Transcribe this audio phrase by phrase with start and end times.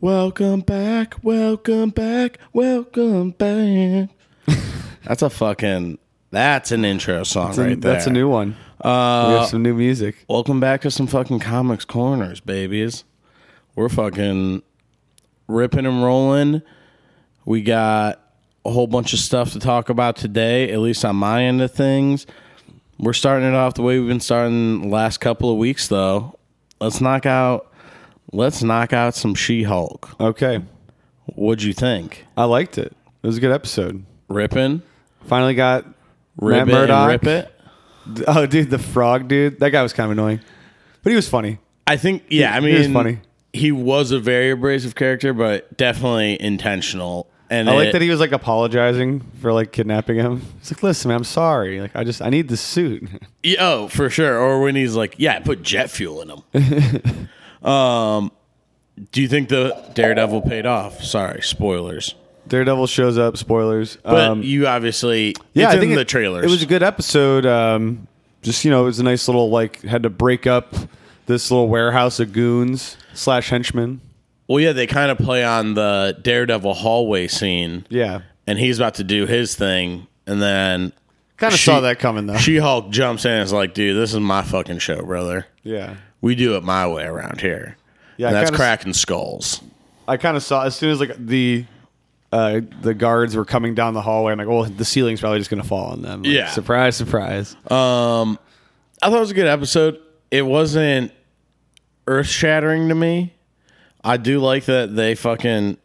[0.00, 4.10] Welcome back, welcome back, welcome back.
[5.04, 5.98] That's a fucking.
[6.30, 7.92] That's an intro song That's a- right there.
[7.94, 8.54] That's a new one.
[8.80, 10.24] Uh, we have some new music.
[10.28, 13.02] welcome back to some fucking comics corners, babies.
[13.74, 14.62] We're fucking
[15.48, 16.62] ripping and rolling.
[17.44, 18.20] We got
[18.64, 21.72] a whole bunch of stuff to talk about today, at least on my end of
[21.72, 22.24] things.
[22.98, 26.38] We're starting it off the way we've been starting the last couple of weeks, though.
[26.80, 27.72] Let's knock out.
[28.32, 30.16] Let's knock out some She-Hulk.
[30.20, 30.62] Okay.
[31.26, 32.26] What'd you think?
[32.36, 32.94] I liked it.
[33.22, 34.04] It was a good episode.
[34.28, 34.82] Ripping,
[35.24, 35.84] Finally got
[36.36, 37.08] rip Matt Murdock.
[37.08, 37.54] rip it.
[38.26, 39.60] Oh, dude, the frog dude.
[39.60, 40.40] That guy was kind of annoying,
[41.02, 41.58] but he was funny.
[41.86, 43.20] I think, yeah, I mean, he was funny.
[43.52, 47.28] He was a very abrasive character, but definitely intentional.
[47.50, 50.42] And I like it- that he was like apologizing for like kidnapping him.
[50.60, 51.80] He's like, "Listen, man, I'm sorry.
[51.80, 53.08] Like, I just I need the suit."
[53.42, 54.38] Yeah, Oh, for sure.
[54.38, 57.28] Or when he's like, "Yeah, I put jet fuel in him."
[57.68, 58.32] um,
[59.12, 61.02] do you think the Daredevil paid off?
[61.04, 62.14] Sorry, spoilers.
[62.48, 63.36] Daredevil shows up.
[63.36, 63.96] Spoilers.
[64.02, 66.44] But Um, you obviously, yeah, I in think the it, trailers.
[66.44, 67.46] It was a good episode.
[67.46, 68.08] Um,
[68.42, 70.74] just you know, it was a nice little like had to break up
[71.26, 74.00] this little warehouse of goons slash henchmen.
[74.48, 78.94] Well, yeah, they kind of play on the Daredevil hallway scene, Yeah, and he's about
[78.94, 80.92] to do his thing, and then
[81.36, 82.36] kind of She- saw that coming though.
[82.38, 85.46] She Hulk jumps in and is like, "Dude, this is my fucking show, brother.
[85.62, 87.76] yeah, We do it my way around here."
[88.16, 89.60] Yeah, and that's cracking skulls.
[90.08, 91.64] I kind of saw as soon as like the
[92.32, 94.32] uh, the guards were coming down the hallway.
[94.32, 96.22] I'm like, well, the ceiling's probably just gonna fall on them.
[96.24, 96.48] Like, Yeah.
[96.50, 97.54] surprise, surprise.
[97.70, 98.38] Um,
[99.00, 99.98] I thought it was a good episode.
[100.30, 101.12] It wasn't
[102.06, 103.32] earth shattering to me.
[104.04, 105.76] I do like that they fucking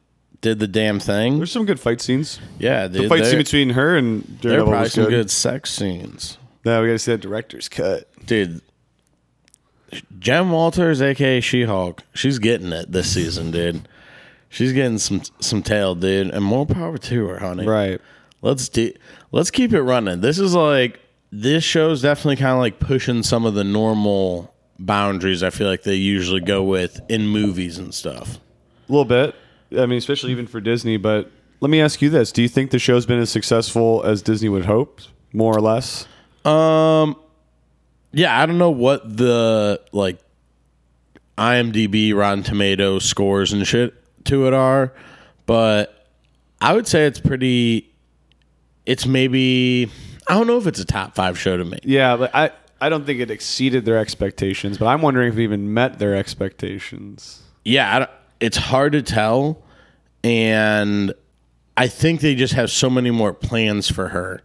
[0.42, 1.38] did the damn thing.
[1.38, 2.40] There's some good fight scenes.
[2.60, 5.10] Yeah, The fight scene between her and there are Daredevil probably was some good.
[5.12, 8.08] good sex scenes, No, we got to see that director's cut.
[8.26, 8.62] dude.
[10.20, 13.88] Jen Walters, aka She Hulk, she's getting it this season, dude.
[14.50, 17.66] She's getting some some tail, dude, and more power to her, honey.
[17.66, 18.00] Right.
[18.42, 18.92] Let's do.
[19.32, 20.22] Let's keep it running.
[20.22, 21.00] This is like
[21.32, 25.44] this show's definitely kind of like pushing some of the normal boundaries.
[25.44, 28.38] I feel like they usually go with in movies and stuff.
[28.90, 29.36] A little bit.
[29.72, 30.98] I mean, especially even for Disney.
[30.98, 34.22] But let me ask you this: Do you think the show's been as successful as
[34.22, 35.02] Disney would hope,
[35.32, 36.08] more or less?
[36.46, 37.16] Um,
[38.12, 40.20] yeah, I don't know what the like
[41.38, 43.94] IMDb, Rotten Tomato scores and shit
[44.26, 44.94] to it are,
[45.46, 46.08] but
[46.62, 47.90] I would say it's pretty.
[48.86, 49.90] It's maybe
[50.28, 51.80] I don't know if it's a top five show to me.
[51.84, 52.52] Yeah, but I
[52.84, 54.78] I don't think it exceeded their expectations.
[54.78, 57.42] But I'm wondering if it even met their expectations.
[57.64, 58.12] yeah, I don't-
[58.42, 59.64] it's hard to tell,
[60.22, 61.14] and
[61.78, 64.42] I think they just have so many more plans for her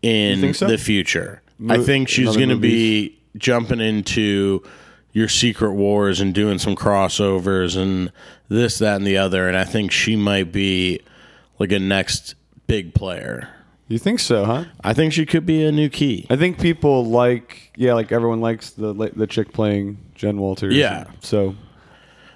[0.00, 0.68] in so?
[0.68, 1.42] the future.
[1.68, 4.62] I think she's going to be jumping into
[5.12, 8.12] your Secret Wars and doing some crossovers and
[8.48, 9.48] this, that, and the other.
[9.48, 11.00] And I think she might be
[11.58, 12.36] like a next
[12.68, 13.48] big player.
[13.88, 14.64] You think so, huh?
[14.82, 16.26] I think she could be a new key.
[16.28, 20.74] I think people like yeah, like everyone likes the the chick playing Jen Walters.
[20.74, 21.04] Yeah.
[21.20, 21.54] So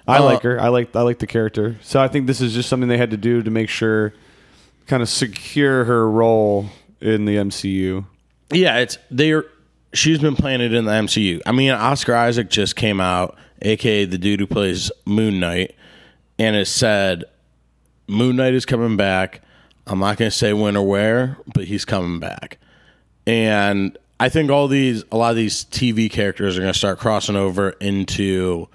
[0.07, 0.59] I Uh, like her.
[0.61, 1.77] I like I like the character.
[1.81, 4.13] So I think this is just something they had to do to make sure
[4.87, 6.67] kind of secure her role
[7.01, 8.05] in the MCU.
[8.51, 9.45] Yeah, it's they're
[9.93, 11.41] she's been playing it in the MCU.
[11.45, 15.75] I mean, Oscar Isaac just came out, aka the dude who plays Moon Knight,
[16.39, 17.25] and it said
[18.07, 19.41] Moon Knight is coming back.
[19.87, 22.57] I'm not going to say when or where, but he's coming back.
[23.25, 26.99] And I think all these a lot of these TV characters are going to start
[26.99, 28.67] crossing over into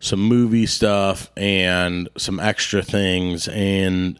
[0.00, 4.18] some movie stuff and some extra things and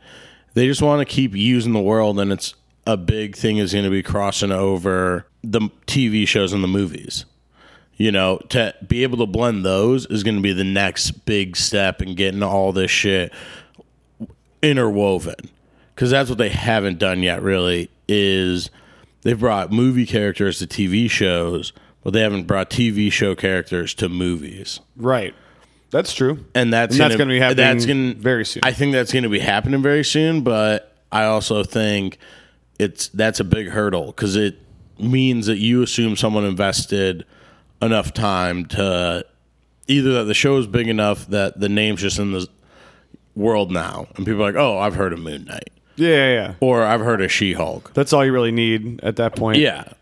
[0.55, 2.55] they just want to keep using the world and it's
[2.87, 7.25] a big thing is going to be crossing over the TV shows and the movies.
[7.97, 11.57] You know, to be able to blend those is going to be the next big
[11.57, 13.33] step in getting all this shit
[14.63, 15.51] interwoven.
[16.01, 18.71] Cuz that's what they haven't done yet really is
[19.21, 24.09] they've brought movie characters to TV shows, but they haven't brought TV show characters to
[24.09, 25.35] movies Right.
[25.91, 26.47] That's true.
[26.55, 28.63] and that's And that's gonna be happening That's gonna very soon.
[28.65, 32.17] I think that's going to be happening very soon, but I also think
[32.79, 34.57] it's that's a big hurdle because it
[34.99, 37.27] means that you assume someone invested
[37.83, 39.27] enough time to
[39.87, 42.49] either that the show is big enough that the name's just in the
[43.35, 46.55] world now, and people are like, "Oh, I've heard of Moon Knight," Yeah, yeah, yeah.
[46.61, 49.59] or "I've heard of She Hulk." That's all you really need at that point.
[49.59, 49.93] Yeah,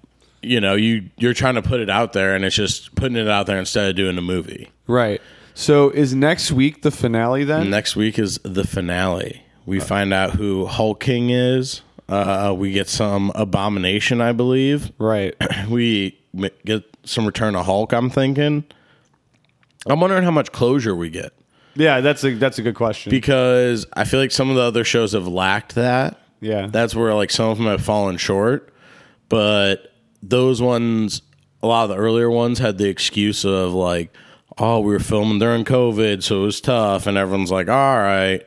[0.43, 3.29] you know, you you're trying to put it out there, and it's just putting it
[3.29, 4.69] out there instead of doing a movie.
[4.87, 5.21] Right.
[5.55, 7.69] So is next week the finale then?
[7.71, 9.43] Next week is the finale.
[9.67, 11.83] We find out who Hulk King is.
[12.09, 14.93] Uh, we get some abomination, I believe.
[14.99, 15.35] Right.
[15.69, 17.93] We m- get some return of Hulk.
[17.93, 18.65] I'm thinking.
[19.87, 21.33] I'm wondering how much closure we get
[21.79, 23.11] Yeah, that's a that's a good question.
[23.11, 26.21] because I feel like some of the other shows have lacked that.
[26.41, 28.73] yeah, That's where like some of them have fallen short,
[29.29, 29.93] but
[30.23, 31.23] those ones,
[31.63, 34.13] a lot of the earlier ones had the excuse of like,
[34.59, 38.47] oh, we were filming during COVID, so it was tough, and everyone's like, all right,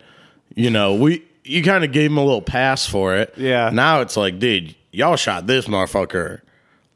[0.55, 3.33] you know, we you kind of gave them a little pass for it.
[3.37, 3.69] Yeah.
[3.71, 6.41] Now it's like, dude, y'all shot this motherfucker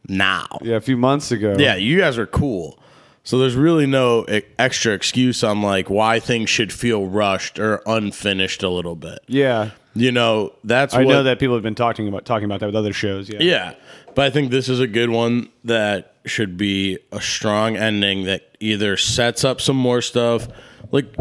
[0.07, 0.45] now.
[0.61, 1.55] yeah, a few months ago.
[1.57, 2.77] Yeah, you guys are cool.
[3.25, 4.23] So there's really no
[4.59, 9.19] extra excuse on like why things should feel rushed or unfinished a little bit.
[9.27, 9.71] yeah.
[9.97, 12.65] You know, that's I what, know that people have been talking about talking about that
[12.65, 13.29] with other shows.
[13.29, 13.75] Yeah, Yeah,
[14.13, 18.57] but I think this is a good one that should be a strong ending that
[18.59, 20.49] either sets up some more stuff,
[20.91, 21.15] like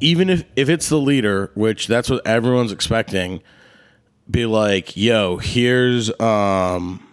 [0.00, 3.42] even if if it's the leader, which that's what everyone's expecting,
[4.30, 7.06] be like, yo, here's um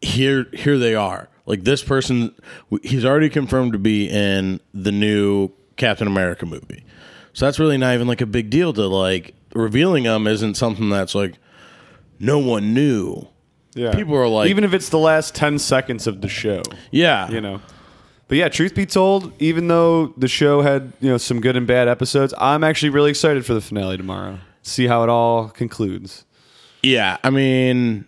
[0.00, 1.28] here here they are.
[1.46, 2.34] Like this person
[2.82, 6.84] he's already confirmed to be in the new Captain America movie.
[7.32, 10.88] So that's really not even like a big deal to like revealing them isn't something
[10.88, 11.34] that's like
[12.18, 13.26] no one knew.
[13.74, 13.92] yeah.
[13.94, 17.28] People are like- even if it's the last ten seconds of the show, Yeah.
[17.30, 17.60] you know.
[18.28, 21.66] But yeah, truth be told, even though the show had you know some good and
[21.66, 24.38] bad episodes, I'm actually really excited for the finale tomorrow.
[24.62, 26.24] See how it all concludes.
[26.82, 28.06] Yeah, I mean,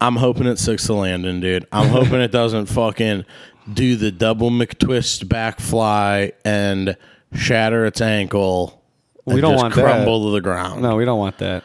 [0.00, 1.66] I'm hoping it sticks to landing, dude.
[1.72, 3.24] I'm hoping it doesn't fucking
[3.72, 6.96] do the double McTwist back fly and
[7.32, 8.82] shatter its ankle.
[9.24, 9.82] We and don't want that.
[9.82, 10.82] crumble to the ground.
[10.82, 11.64] No, we don't want that.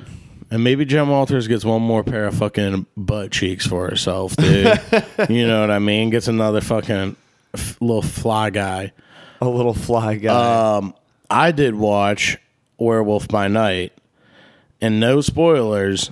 [0.50, 4.80] And maybe Jen Walters gets one more pair of fucking butt cheeks for herself, dude.
[5.30, 6.10] you know what I mean?
[6.10, 7.16] Gets another fucking
[7.54, 8.92] f- little fly guy.
[9.40, 10.78] A little fly guy.
[10.78, 10.94] Um,
[11.30, 12.38] I did watch
[12.78, 13.94] Werewolf by Night,
[14.82, 16.12] and no spoilers.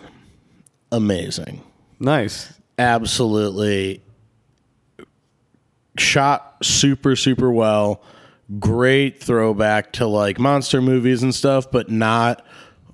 [0.92, 1.62] Amazing.
[2.00, 2.54] Nice.
[2.78, 4.02] absolutely.
[5.98, 8.02] Shot super super well.
[8.60, 12.46] Great throwback to like monster movies and stuff but not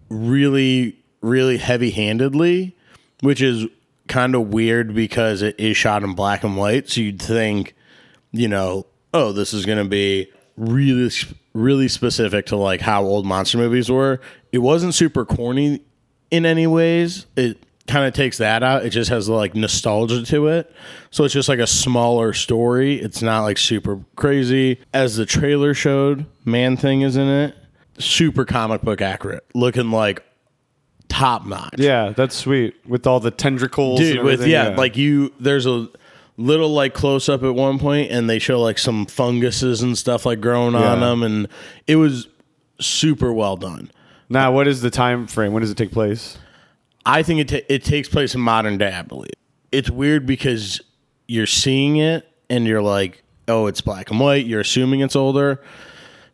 [0.10, 2.76] really really heavy handedly
[3.22, 3.66] which is
[4.08, 7.74] kind of weird because it is shot in black and white so you'd think
[8.32, 11.10] you know oh this is going to be really
[11.56, 14.20] really specific to like how old monster movies were.
[14.52, 15.82] It wasn't super corny
[16.30, 17.26] in any ways.
[17.36, 18.86] It kind of takes that out.
[18.86, 20.74] It just has like nostalgia to it.
[21.12, 22.96] So it's just like a smaller story.
[22.96, 24.80] It's not like super crazy.
[24.94, 27.56] As the trailer showed man thing is in it.
[27.98, 29.46] Super comic book accurate.
[29.54, 30.24] Looking like
[31.08, 32.76] top notch Yeah, that's sweet.
[32.86, 34.00] With all the tendricles.
[34.00, 35.88] dude and with everything, yeah, like you there's a
[36.38, 40.26] little like close up at one point and they show like some funguses and stuff
[40.26, 41.48] like growing on them and
[41.88, 42.28] it was
[42.82, 43.90] super well done.
[44.28, 45.54] Now, what is the time frame?
[45.54, 46.38] When does it take place?
[47.06, 49.32] I think it, it takes place in modern day i believe.
[49.72, 50.82] It's weird because
[51.28, 55.62] you're seeing it and you're like oh it's black and white you're assuming it's older.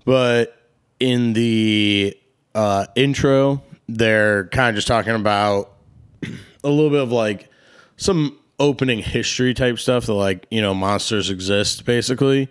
[0.06, 0.57] But
[1.00, 2.18] in the
[2.56, 5.73] uh, intro they're kind of just talking about
[6.63, 7.50] a little bit of like
[7.97, 12.50] some opening history type stuff that like you know monsters exist basically.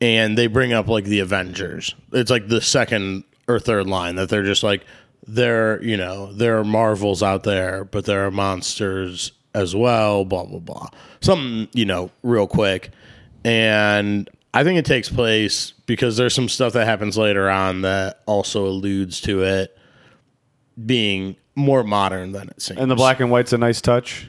[0.00, 1.94] And they bring up like the avengers.
[2.12, 4.84] It's like the second or third line that they're just like
[5.26, 10.44] there you know there are marvels out there but there are monsters as well blah
[10.44, 10.88] blah blah
[11.20, 12.90] something you know real quick
[13.44, 18.20] and i think it takes place because there's some stuff that happens later on that
[18.26, 19.76] also alludes to it
[20.86, 24.26] being more modern than it seems And the black and white's a nice touch.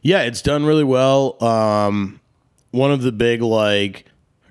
[0.00, 1.42] yeah, it's done really well.
[1.44, 2.20] Um,
[2.70, 4.06] one of the big like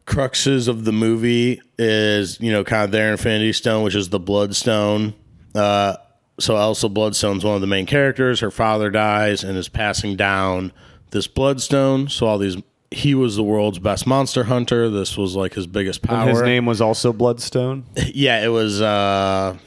[0.05, 4.19] cruxes of the movie is you know kind of their Infinity Stone, which is the
[4.19, 5.13] Bloodstone.
[5.55, 5.95] Uh,
[6.39, 8.39] so Elsa Bloodstone's one of the main characters.
[8.39, 10.71] Her father dies and is passing down
[11.11, 12.07] this Bloodstone.
[12.09, 12.57] So all these,
[12.89, 14.89] he was the world's best monster hunter.
[14.89, 16.21] This was like his biggest power.
[16.21, 17.85] And his name was also Bloodstone.
[18.13, 19.57] Yeah, it was uh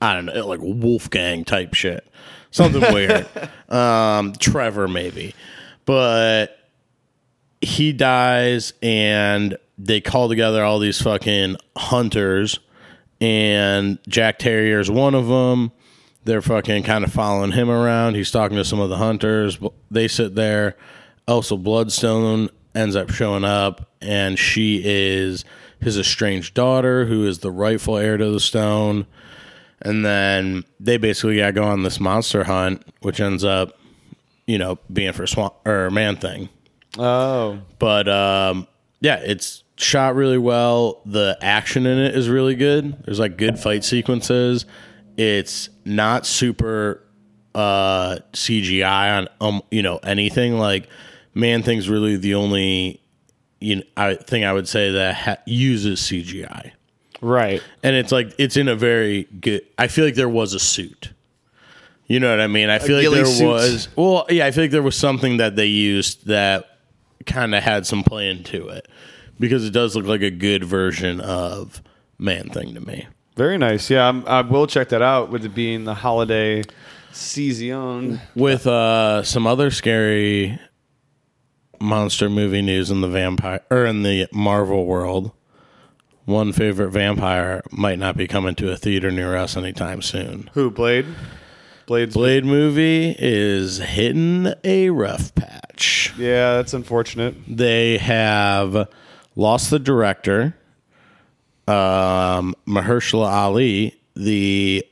[0.00, 2.06] I don't know, like Wolfgang type shit.
[2.50, 3.28] Something weird.
[3.68, 5.34] Um Trevor maybe.
[5.84, 6.58] But
[7.60, 12.58] he dies and they call together all these fucking hunters
[13.20, 15.72] and Jack Terrier is one of them.
[16.24, 18.14] They're fucking kind of following him around.
[18.14, 19.58] He's talking to some of the hunters.
[19.90, 20.76] They sit there.
[21.26, 25.44] Elsa Bloodstone ends up showing up, and she is
[25.80, 29.06] his estranged daughter, who is the rightful heir to the stone.
[29.80, 33.78] And then they basically got to go on this monster hunt, which ends up,
[34.46, 36.48] you know, being for swamp or man thing.
[36.98, 38.66] Oh, But um,
[39.00, 41.00] yeah, it's shot really well.
[41.06, 43.02] The action in it is really good.
[43.04, 44.66] There's like good fight sequences.
[45.16, 47.02] It's not super
[47.54, 50.58] uh, CGI on um, you know anything.
[50.58, 50.88] Like
[51.34, 53.00] Man Thing's really the only
[53.60, 56.72] you know, I thing I would say that ha- uses CGI.
[57.20, 57.60] Right.
[57.82, 59.62] and it's like it's in a very good.
[59.76, 61.12] I feel like there was a suit.
[62.06, 62.70] You know what I mean?
[62.70, 63.46] I feel like there suit.
[63.46, 63.88] was.
[63.94, 66.78] Well, yeah, I feel like there was something that they used that
[67.26, 68.88] kind of had some plan to it
[69.38, 71.82] because it does look like a good version of
[72.18, 73.06] Man Thing to me.
[73.36, 73.88] Very nice.
[73.88, 76.64] Yeah, I'm, I will check that out with it being the holiday
[77.12, 78.20] season.
[78.34, 80.58] With uh, some other scary
[81.80, 85.30] monster movie news in the vampire or in the Marvel world.
[86.24, 90.50] One favorite vampire might not be coming to a theater near us anytime soon.
[90.52, 91.06] Who Blade?
[91.86, 96.12] Blade's Blade movie is hitting a rough patch.
[96.18, 97.34] Yeah, that's unfortunate.
[97.48, 98.88] They have
[99.38, 100.54] lost the director,
[101.66, 104.84] um, Mahershala Ali, the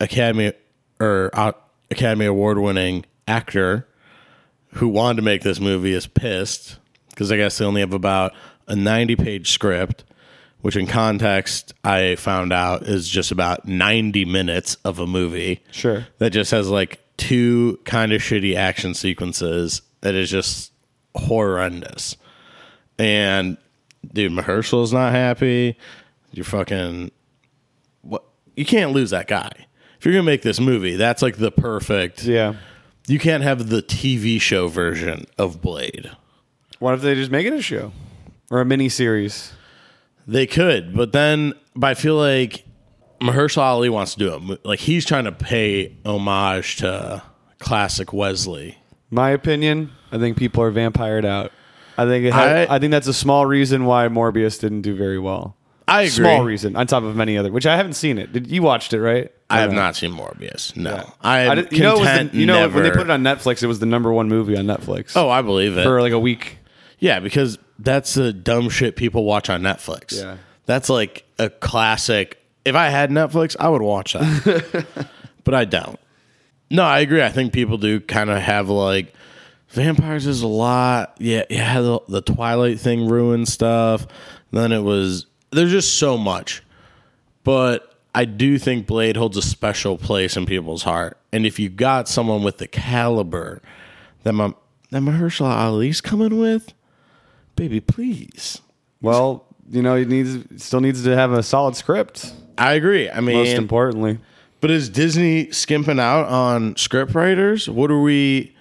[0.00, 0.52] Academy
[1.00, 1.52] or uh,
[1.90, 3.86] Academy Award winning actor
[4.74, 6.78] who wanted to make this movie is pissed
[7.10, 8.32] because I guess they only have about
[8.66, 10.02] a 90 page script,
[10.62, 16.06] which in context I found out is just about 90 minutes of a movie Sure.
[16.18, 20.72] that just has like two kind of shitty action sequences that is just
[21.14, 22.16] horrendous.
[22.98, 23.58] And
[24.12, 25.76] dude, Mahershala's not happy.
[26.32, 27.10] You're fucking
[28.02, 28.24] what
[28.56, 29.50] you can't lose that guy.
[29.98, 32.54] If you're gonna make this movie, that's like the perfect Yeah.
[33.06, 36.10] you can't have the TV show version of Blade.
[36.78, 37.92] What if they just make it a show
[38.50, 39.52] or a mini series?
[40.26, 42.64] They could, but then but I feel like
[43.20, 44.64] Mahershala Ali wants to do it.
[44.64, 47.22] Like he's trying to pay homage to
[47.60, 48.78] classic Wesley.
[49.10, 51.52] My opinion, I think people are vampired out.
[51.98, 54.94] I think it had, I- I, think that's a small reason why Morbius didn't do
[54.96, 55.56] very well.
[55.88, 56.10] I agree.
[56.10, 58.32] Small reason on top of many other, which I haven't seen it.
[58.32, 59.30] Did you watched it right?
[59.50, 60.74] I have Or not seen Morbius.
[60.76, 61.10] No, Yeah.
[61.20, 63.66] I am did- you know, the, you know when they put it on Netflix, it
[63.66, 65.12] was the number one movie on Netflix.
[65.16, 65.82] Oh, I believe it.
[65.82, 66.58] for like a week.
[66.98, 70.16] yeah, because that's the dumb shit people watch on Netflix.
[70.18, 70.36] Yeah.
[70.66, 72.38] that's like a classic.
[72.64, 74.86] If I had Netflix, I would watch that,
[75.44, 75.98] but I don't.
[76.70, 77.22] No, I agree.
[77.22, 79.12] I think people do kind of have like
[79.72, 81.16] vampires is a lot.
[81.18, 81.80] Yeah, yeah.
[81.80, 84.06] The, the Twilight thing ruined stuff.
[84.52, 86.62] Then it was there's just so much,
[87.44, 91.18] but I do think Blade holds a special place in people's heart.
[91.32, 93.62] And if you got someone with the caliber
[94.22, 94.52] that my
[94.90, 96.74] that Mahershala Ali's coming with,
[97.56, 98.60] baby, please.
[99.00, 102.34] Well, you know, he needs still needs to have a solid script.
[102.58, 103.08] I agree.
[103.08, 104.18] I mean, Most importantly,
[104.60, 107.68] But is Disney skimping out on script writers?
[107.70, 108.51] What are we?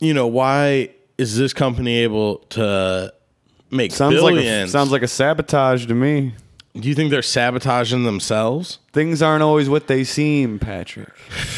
[0.00, 3.12] You know, why is this company able to
[3.70, 4.70] make sounds like a, billions?
[4.70, 6.34] sounds like a sabotage to me.
[6.76, 11.12] Do you think they're sabotaging themselves, Things aren't always what they seem, Patrick.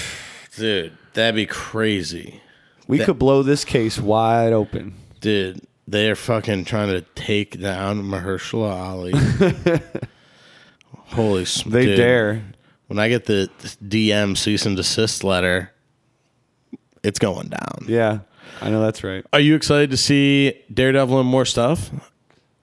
[0.56, 0.97] dude?
[1.12, 2.40] That'd be crazy,
[2.87, 4.94] We could blow this case wide open.
[5.20, 5.61] dude.
[5.88, 9.12] They're fucking trying to take down Mahershala Ali.
[11.06, 11.73] Holy, smokes.
[11.73, 11.97] They dude.
[11.97, 12.44] dare.
[12.87, 13.50] When I get the
[13.85, 15.73] DM cease and desist letter,
[17.02, 17.87] it's going down.
[17.88, 18.20] Yeah,
[18.61, 19.25] I know that's right.
[19.33, 21.90] Are you excited to see Daredevil and more stuff?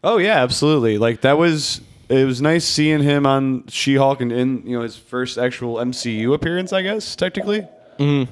[0.04, 0.98] Oh yeah, absolutely.
[0.98, 4.96] Like that was it was nice seeing him on She-Hulk and in you know his
[4.96, 7.68] first actual MCU appearance, I guess technically.
[8.00, 8.32] Mm-hmm.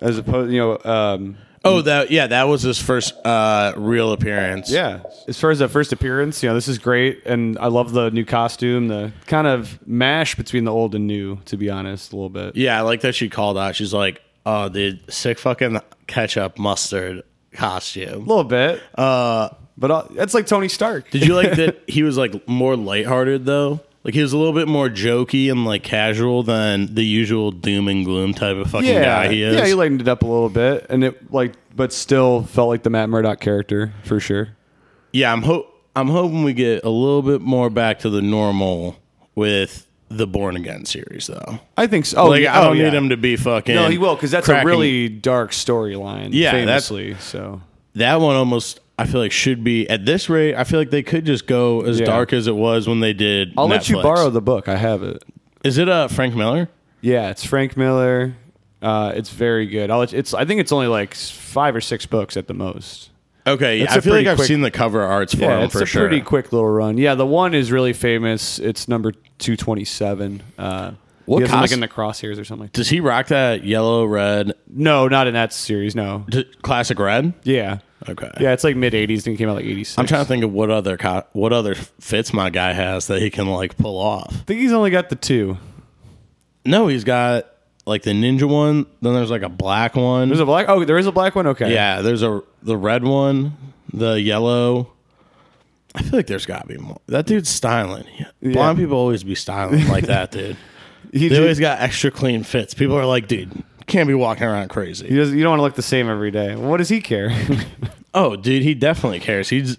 [0.00, 4.70] As opposed, you know, um, Oh, that yeah, that was his first uh, real appearance.
[4.70, 5.00] yeah.
[5.26, 8.10] As far as that first appearance, you know, this is great, and I love the
[8.12, 11.38] new costume, the kind of mash between the old and new.
[11.46, 12.54] To be honest, a little bit.
[12.54, 13.74] yeah, I like that she called out.
[13.74, 18.14] She's like, "Oh, dude, sick fucking ketchup mustard costume.
[18.14, 21.10] A little bit, uh, but uh, it's like Tony Stark.
[21.10, 23.80] Did you like that he was like more lighthearted though?
[24.04, 27.88] Like he was a little bit more jokey and like casual than the usual doom
[27.88, 29.56] and gloom type of fucking yeah, guy he is.
[29.56, 32.84] yeah, he lightened it up a little bit, and it like, but still felt like
[32.84, 34.48] the Matt Murdock character for sure.
[35.12, 38.96] yeah, I'm hope I'm hoping we get a little bit more back to the normal
[39.34, 41.60] with the Born Again series though.
[41.76, 42.18] I think so.
[42.18, 42.98] Oh, like yeah, I don't oh, need yeah.
[42.98, 43.74] him to be fucking.
[43.74, 46.30] No, he will because that's a really dark storyline.
[46.32, 47.14] Yeah, famously.
[47.14, 47.60] So
[47.94, 50.54] that one almost I feel like should be at this rate.
[50.54, 52.06] I feel like they could just go as Yeah.
[52.06, 53.52] dark as it was when they did.
[53.56, 54.68] I'll let you borrow the book.
[54.68, 55.22] I have it.
[55.64, 56.68] Is it uh Frank Miller?
[57.00, 58.34] Yeah, it's Frank Miller.
[58.80, 59.90] Uh, it's very good.
[59.90, 60.34] I'll let you, it's.
[60.34, 63.10] I think it's only like five or six books at the most.
[63.52, 65.72] Okay, I a feel like pretty I've quick- seen the cover arts for Yeah, it's
[65.72, 66.08] for a sure.
[66.08, 66.98] pretty quick little run.
[66.98, 68.58] Yeah, the one is really famous.
[68.58, 70.42] It's number two twenty seven.
[70.58, 70.92] Uh,
[71.26, 72.70] What he has him, like cost- in the crosshairs or something?
[72.72, 75.94] Does he rock that yellow red No, not in that series.
[75.94, 76.24] No.
[76.28, 77.34] d- classic red?
[77.44, 77.78] Yeah.
[78.08, 78.30] Okay.
[78.40, 79.26] Yeah, it's like mid '80s.
[79.26, 79.98] and it came out like '86.
[79.98, 83.20] I'm trying to think of what other co- what other fits my guy has that
[83.20, 84.32] he can like pull off.
[84.32, 85.58] I think he's only got the two.
[86.64, 87.46] No, he's got
[87.88, 88.86] like the ninja one.
[89.02, 90.28] Then there's like a black one.
[90.28, 90.66] There's a black.
[90.68, 91.46] Oh, there is a black one.
[91.48, 91.72] Okay.
[91.72, 93.56] yeah, there's a the red one,
[93.92, 94.92] the yellow.
[95.94, 97.00] I feel like there's got to be more.
[97.06, 98.04] That dude's styling.
[98.42, 100.56] Blonde people always be styling like that, dude.
[101.12, 102.74] He, They always got extra clean fits.
[102.74, 105.08] People are like, dude, can't be walking around he crazy.
[105.08, 106.54] does, you don't want to look the same every day.
[106.54, 107.30] What does he care?
[108.14, 109.50] Oh, dude, he definitely cares.
[109.50, 109.76] He's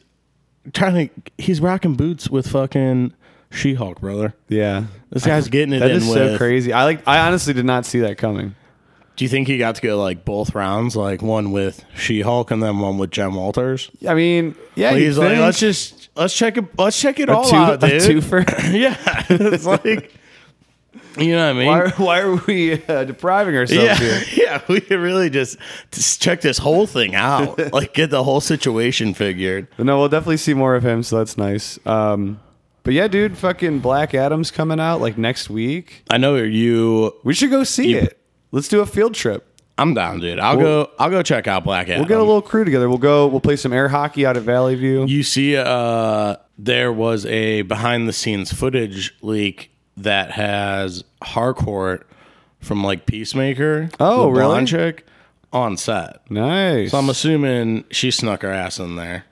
[0.71, 1.21] trying to.
[1.39, 3.13] He's rocking boots with fucking
[3.51, 4.35] She-Hulk, brother.
[4.47, 4.85] yeah.
[5.09, 6.15] This guy's getting it That in is with.
[6.15, 6.71] so crazy.
[6.71, 7.07] I like.
[7.07, 8.55] I honestly did not see that coming.
[9.15, 12.63] Do you think he got to go like both rounds, like one with She-Hulk and
[12.63, 13.91] then one with Jen Walters?
[14.07, 14.93] I mean, yeah.
[14.93, 15.41] He's you'd like, think.
[15.41, 16.65] let's just let's check it.
[16.77, 18.23] Let's check it a, all two, out, a dude.
[18.23, 18.45] twofer.
[18.73, 20.13] yeah, it's like
[21.17, 21.67] you know what I mean.
[21.67, 24.23] Why, why are we uh, depriving ourselves yeah, here?
[24.45, 25.57] yeah, we could really just,
[25.91, 29.67] just check this whole thing out, like get the whole situation figured.
[29.77, 31.79] But no, we'll definitely see more of him, so that's nice.
[31.85, 32.39] Um,
[32.83, 36.03] but yeah, dude, fucking Black Adam's coming out like next week.
[36.09, 37.15] I know you.
[37.23, 38.19] We should go see it.
[38.51, 39.45] Let's do a field trip.
[39.77, 40.39] I'm down, dude.
[40.39, 40.89] I'll go.
[40.99, 41.99] I'll go check out Black Adam.
[41.99, 42.89] We'll get a little crew together.
[42.89, 43.27] We'll go.
[43.27, 45.05] We'll play some air hockey out at Valley View.
[45.05, 52.05] You see, uh, there was a behind the scenes footage leak that has Harcourt
[52.59, 53.89] from like Peacemaker.
[53.99, 54.91] Oh, the blonde really?
[54.93, 55.05] chick
[55.53, 56.29] on set.
[56.29, 56.91] Nice.
[56.91, 59.25] So I'm assuming she snuck her ass in there.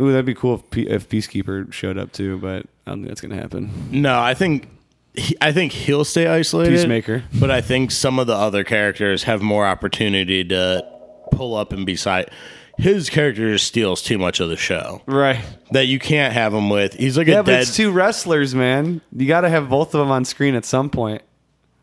[0.00, 3.08] Ooh, that'd be cool if, P- if Peacekeeper showed up too, but I don't think
[3.08, 3.70] that's gonna happen.
[3.90, 4.68] No, I think.
[5.14, 6.70] He, I think he'll stay isolated.
[6.76, 7.24] Peacemaker.
[7.38, 10.84] But I think some of the other characters have more opportunity to
[11.32, 12.30] pull up and be side.
[12.78, 15.44] His character just steals too much of the show Right.
[15.72, 16.94] that you can't have him with.
[16.94, 17.62] He's like Yeah, a but dead.
[17.62, 19.00] it's two wrestlers, man.
[19.14, 21.20] You got to have both of them on screen at some point.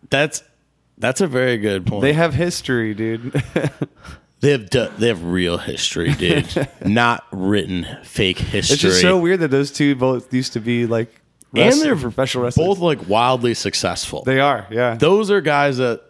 [0.09, 0.41] that's
[0.97, 2.01] that's a very good point.
[2.01, 3.43] They have history, dude.
[4.39, 6.67] They have du- they have real history, dude.
[6.86, 8.74] Not written fake history.
[8.75, 11.10] it's just so weird that those two both used to be like
[11.56, 12.67] and they're professional wrestlers.
[12.67, 14.24] both like wildly successful.
[14.24, 14.96] They are, yeah.
[14.96, 16.01] Those are guys that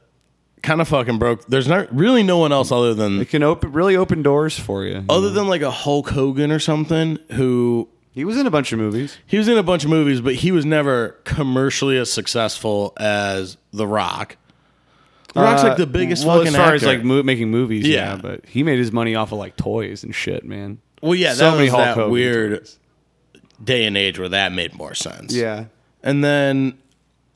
[0.62, 1.46] kind of fucking broke.
[1.46, 4.84] There's not really no one else other than It can open really open doors for
[4.84, 5.06] you.
[5.08, 8.80] other than like a Hulk Hogan or something who He was in a bunch of
[8.80, 9.18] movies.
[9.26, 13.56] he was in a bunch of movies, but he was never commercially as successful as
[13.72, 14.36] The Rock.
[15.38, 16.76] The Rock's Uh, like the biggest well, fucking as far actor.
[16.76, 18.16] as like mo- making movies, yeah.
[18.16, 18.20] Yeah.
[18.22, 20.80] But he made his money off of like toys and shit, man.
[21.02, 22.80] well, yeah, so that many was Hulk that Hogan weird toys.
[23.64, 25.34] day and age where that made more sense.
[25.34, 25.66] Yeah.
[26.04, 26.78] And then,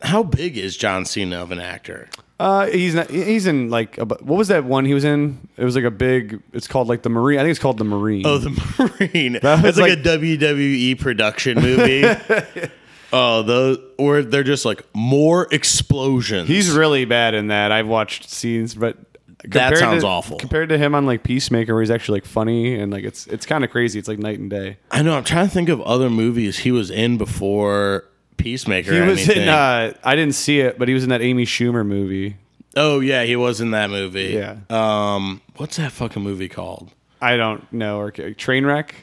[0.01, 2.09] how big is John Cena of an actor?
[2.39, 3.09] Uh, he's not.
[3.11, 5.47] He's in like a, what was that one he was in?
[5.57, 6.41] It was like a big.
[6.53, 7.37] It's called like the Marine.
[7.39, 8.25] I think it's called the Marine.
[8.25, 9.33] Oh, the Marine.
[9.41, 12.01] was That's like, like- a WWE production movie.
[13.13, 16.47] oh, those or they're just like more explosions.
[16.47, 17.71] He's really bad in that.
[17.71, 18.97] I've watched scenes, but
[19.39, 20.37] compared sounds to- awful.
[20.37, 23.45] Compared to him on like Peacemaker, where he's actually like funny and like it's it's
[23.45, 23.99] kind of crazy.
[23.99, 24.77] It's like night and day.
[24.91, 25.15] I know.
[25.15, 28.05] I'm trying to think of other movies he was in before
[28.37, 28.93] Peacemaker.
[28.93, 29.43] He was anything.
[29.43, 29.49] in.
[29.49, 32.37] Uh, I didn't see it, but he was in that Amy Schumer movie.
[32.75, 34.33] oh yeah, he was in that movie.
[34.39, 34.57] Yeah.
[34.69, 36.91] Um, what's that fucking movie called?
[37.21, 38.33] I don't know or care.
[38.33, 38.95] Train wreck.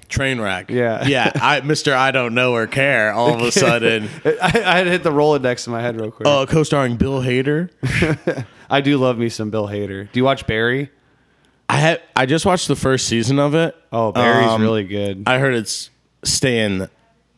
[0.70, 1.06] Yeah.
[1.06, 1.30] yeah.
[1.36, 3.12] I, Mister, I don't know or care.
[3.12, 6.26] All of a sudden, I, I had hit the Rolodex in my head real quick.
[6.26, 7.70] uh, co-starring Bill Hader.
[8.70, 10.10] I do love me some Bill Hader.
[10.10, 10.90] Do you watch Barry?
[11.68, 13.76] I had I just watched the first season of it.
[13.92, 15.22] Oh, Barry's Um, really good.
[15.26, 15.90] I heard it's
[16.24, 16.88] staying.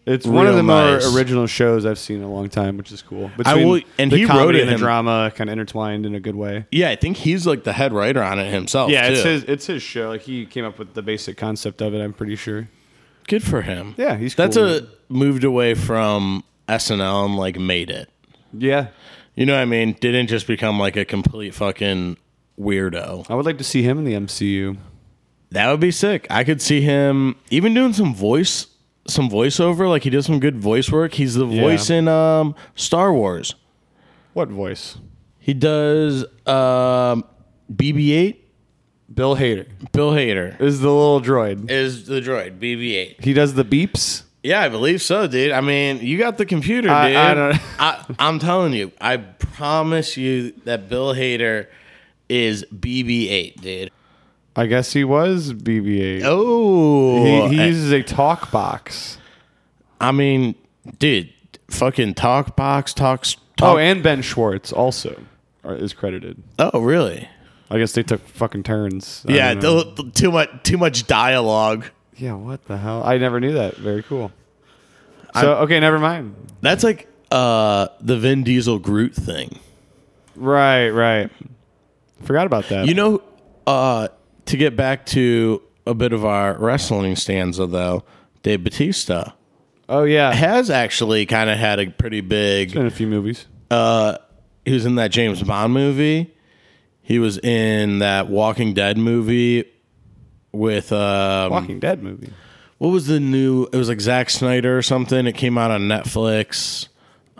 [0.07, 3.03] It's one of the more original shows I've seen in a long time, which is
[3.03, 3.31] cool.
[3.45, 6.07] I will- and the he comedy wrote it and the him- drama kind of intertwined
[6.07, 6.65] in a good way.
[6.73, 8.91] Yeah, I think he's like the head writer on it himself.
[8.91, 10.09] Yeah, it's his it's his show.
[10.09, 12.01] Like he came up with the basic concept of it.
[12.01, 12.69] I'm pretty sure.
[13.29, 13.95] Good for him.
[13.99, 18.09] Yeah, he's That's cool, a moved away from SNL and like made it.
[18.53, 18.89] Yeah,
[19.37, 19.93] You know what I mean?
[20.01, 22.17] Didn't just become like a complete fucking
[22.59, 23.27] weirdo.
[23.31, 24.77] I would like to see him in the MCU.
[25.51, 26.27] That would be sick.
[26.31, 28.67] I could see him even doing some voice
[29.11, 31.15] some voiceover, like he does some good voice work.
[31.15, 31.61] He's the Yeah.
[31.63, 33.55] voice in um Star Wars.
[34.33, 34.97] What voice?
[35.39, 37.25] He does um
[37.73, 38.37] BB-8.
[39.13, 41.69] Bill Hader Bill Hader is the little droid.
[41.71, 43.25] is the droid BB-8.
[43.25, 44.23] He does the beeps.
[44.43, 45.51] Yeah, I believe so, dude.
[45.53, 47.17] I mean, you got the computer, I- dude.
[47.17, 51.67] I don't- I, I'm telling you, I promise you that Bill Hader
[52.29, 53.91] is BB-8, dude.
[54.57, 56.23] I guess he was BB-8.
[56.25, 59.17] Oh, he, he uses a talk box.
[60.01, 60.55] I mean,
[60.99, 61.33] dude,
[61.69, 63.37] fucking talk box talks.
[63.63, 65.23] Oh, and Ben Schwartz also
[65.65, 66.43] are, is credited.
[66.59, 67.29] oh, really?
[67.71, 69.25] I guess they took fucking turns.
[69.29, 71.85] I Yeah, don't th- th- too much, too much dialogue.
[72.17, 72.33] yeah.
[72.33, 73.03] What the hell?
[73.05, 73.77] I never knew that.
[73.77, 74.33] Very cool.
[75.41, 76.35] So okay, never mind.
[76.61, 79.61] That's like uh the Vin Diesel Groot thing.
[80.35, 81.31] Right, right.
[82.25, 82.89] Forgot about that.
[82.89, 83.23] You know,
[83.67, 84.09] uh,
[84.51, 88.05] to get back to a bit of our wrestling stanza, though,
[88.43, 89.33] Dave Batista
[89.89, 92.75] oh yeah, has actually kind of had a pretty big.
[92.77, 93.47] in a few movies.
[93.71, 94.17] Uh,
[94.65, 96.35] he was in that James Bond movie,
[97.03, 99.65] He was in that Walking Dead movie
[100.53, 102.33] with um, Walking Dead movie.
[102.79, 103.69] what was the new?
[103.73, 105.27] It was like Zack Snyder or something.
[105.27, 106.89] It came out on Netflix.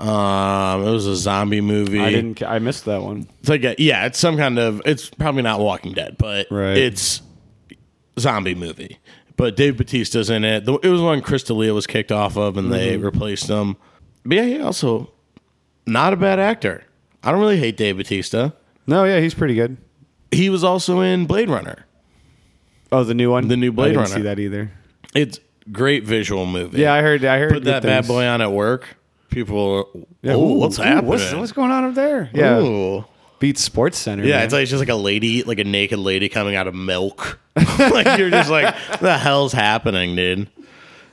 [0.01, 2.01] Um, it was a zombie movie.
[2.01, 2.43] I didn't.
[2.43, 3.29] I missed that one.
[3.41, 4.81] It's like a, yeah, it's some kind of.
[4.87, 6.77] It's probably not Walking Dead, but Right.
[6.77, 7.21] it's
[8.19, 8.99] zombie movie.
[9.37, 10.65] But Dave Batista's in it.
[10.65, 13.05] The- It was one Chris D'Elia was kicked off of, and they Mm-hmm.
[13.05, 13.77] replaced him.
[14.25, 15.11] But yeah, he also
[15.87, 16.85] not a bad actor.
[17.23, 18.51] I don't really hate Dave Batista.
[18.87, 19.77] No, yeah, he's pretty good.
[20.31, 21.85] He was also in Blade Runner.
[22.93, 23.49] Oh, the new one.
[23.49, 24.15] The new Blade I didn't Runner.
[24.17, 24.71] See that either?
[25.15, 25.41] It's
[25.73, 26.81] great visual movie.
[26.81, 27.25] Yeah, I heard.
[27.25, 27.51] I heard.
[27.53, 28.09] put good that bad things.
[28.09, 28.97] boy on at work.
[29.31, 31.07] People, Yeah, oh, ooh, what's ooh, happening?
[31.07, 32.31] What's, what's going on up there?
[32.35, 33.05] Yeah, Ooh.
[33.39, 34.25] Beats Sports Center.
[34.25, 34.45] Yeah, man.
[34.45, 37.39] it's like it's just like a lady, like a naked lady coming out of milk.
[37.79, 40.49] like you're just like, the hell's happening, dude?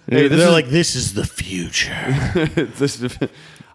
[0.10, 1.96] Hey, They're is- like, this is the future.
[2.56, 3.18] this is,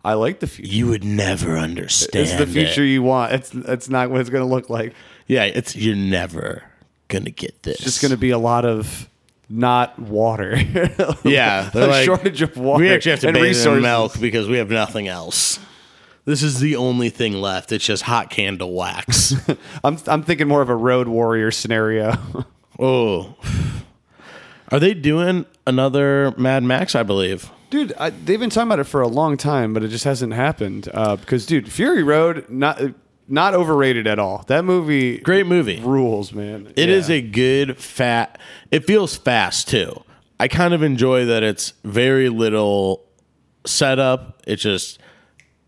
[0.04, 0.74] I like the future.
[0.74, 2.26] You would never understand.
[2.26, 2.88] It's the future it.
[2.88, 3.32] you want.
[3.32, 4.94] It's it's not what it's going to look like.
[5.26, 6.64] Yeah, it's you're never
[7.08, 7.76] gonna get this.
[7.76, 9.08] It's just going to be a lot of
[9.52, 10.56] not water.
[11.24, 12.82] yeah, a they're like, shortage of water.
[12.82, 15.60] We actually have to and bathe in milk because we have nothing else.
[16.24, 17.70] This is the only thing left.
[17.70, 19.34] It's just hot candle wax.
[19.84, 22.16] I'm I'm thinking more of a road warrior scenario.
[22.78, 23.36] oh,
[24.70, 26.94] are they doing another Mad Max?
[26.94, 27.50] I believe.
[27.68, 30.34] Dude, I, they've been talking about it for a long time, but it just hasn't
[30.34, 30.90] happened.
[30.92, 32.78] Uh, because, dude, Fury Road not
[33.32, 34.44] not overrated at all.
[34.48, 35.80] That movie Great movie.
[35.80, 36.72] rules, man.
[36.76, 38.38] It is a good fat.
[38.70, 40.04] It feels fast too.
[40.38, 43.04] I kind of enjoy that it's very little
[43.64, 44.42] setup.
[44.46, 45.00] It's just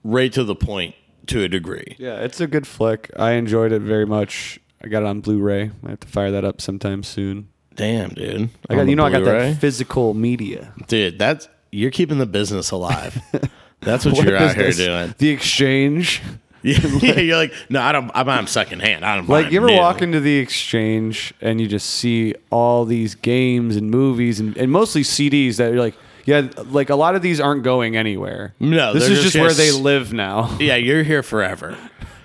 [0.02, 0.94] right to the point
[1.28, 1.96] to a degree.
[1.98, 3.10] yeah, it's a good flick.
[3.16, 4.60] I enjoyed it very much.
[4.82, 5.70] I got it on Blu-ray.
[5.86, 7.48] I have to fire that up sometime soon.
[7.74, 8.50] Damn, dude.
[8.68, 9.52] I got you know I got Blu-ray?
[9.52, 10.74] that physical media.
[10.86, 11.18] dude.
[11.18, 13.18] That's you're keeping the business alive.
[13.80, 15.14] That's what, you're What out here doing.
[15.18, 16.22] The exchange.
[16.64, 18.10] Yeah, you're like, no, I don't.
[18.14, 19.04] I'm buying secondhand.
[19.04, 19.28] I don't.
[19.28, 19.76] Like you ever new.
[19.76, 24.72] walk into the exchange and you just see all these games and movies and, and
[24.72, 28.54] mostly CDs that you're like, yeah, like a lot of these aren't going anywhere.
[28.58, 30.56] No, this is just just where they live now.
[30.58, 31.76] Yeah, you're here forever.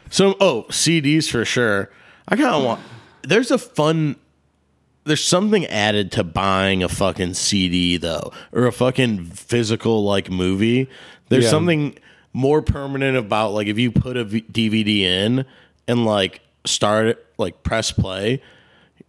[0.10, 1.89] So, oh, CDs for sure.
[2.28, 2.82] I kind of want.
[3.23, 4.15] There's a fun.
[5.04, 10.88] There's something added to buying a fucking CD though, or a fucking physical like movie.
[11.28, 11.49] There's Yeah.
[11.49, 11.97] something
[12.33, 15.45] more permanent about like if you put a v- DVD in
[15.87, 18.41] and like start it, like press play,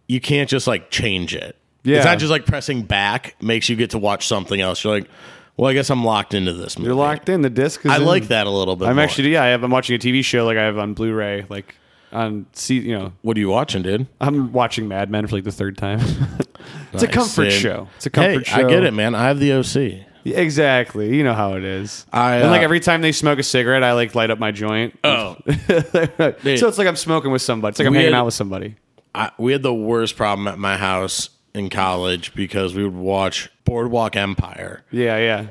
[0.07, 1.55] you can't just like change it.
[1.83, 1.97] Yeah.
[1.97, 4.83] It's not just like pressing back makes you get to watch something else.
[4.83, 5.09] You're like,
[5.57, 6.87] well, I guess I'm locked into this movie.
[6.87, 7.41] You're locked in.
[7.41, 8.05] The disc is I in.
[8.05, 8.87] like that a little bit.
[8.87, 9.03] I'm more.
[9.03, 9.43] actually yeah.
[9.43, 11.75] I have, I'm watching a TV show like I have on Blu-ray, like
[12.11, 13.13] on see you know.
[13.21, 14.07] What are you watching, dude?
[14.19, 15.99] I'm watching Mad Men for like the third time.
[16.93, 17.53] it's a comfort dude.
[17.53, 17.87] show.
[17.97, 18.67] It's a comfort hey, show.
[18.67, 19.15] I get it, man.
[19.15, 20.07] I have the OC.
[20.23, 21.15] Yeah, Exactly.
[21.15, 22.05] You know how it is.
[22.13, 24.51] I, and like uh, every time they smoke a cigarette, I like light up my
[24.51, 24.97] joint.
[25.03, 27.71] Oh, so it's like I'm smoking with somebody.
[27.71, 28.75] It's like I'm hanging had- out with somebody.
[29.13, 33.49] I, we had the worst problem at my house in college because we would watch
[33.65, 35.47] Boardwalk Empire, Yeah, yeah.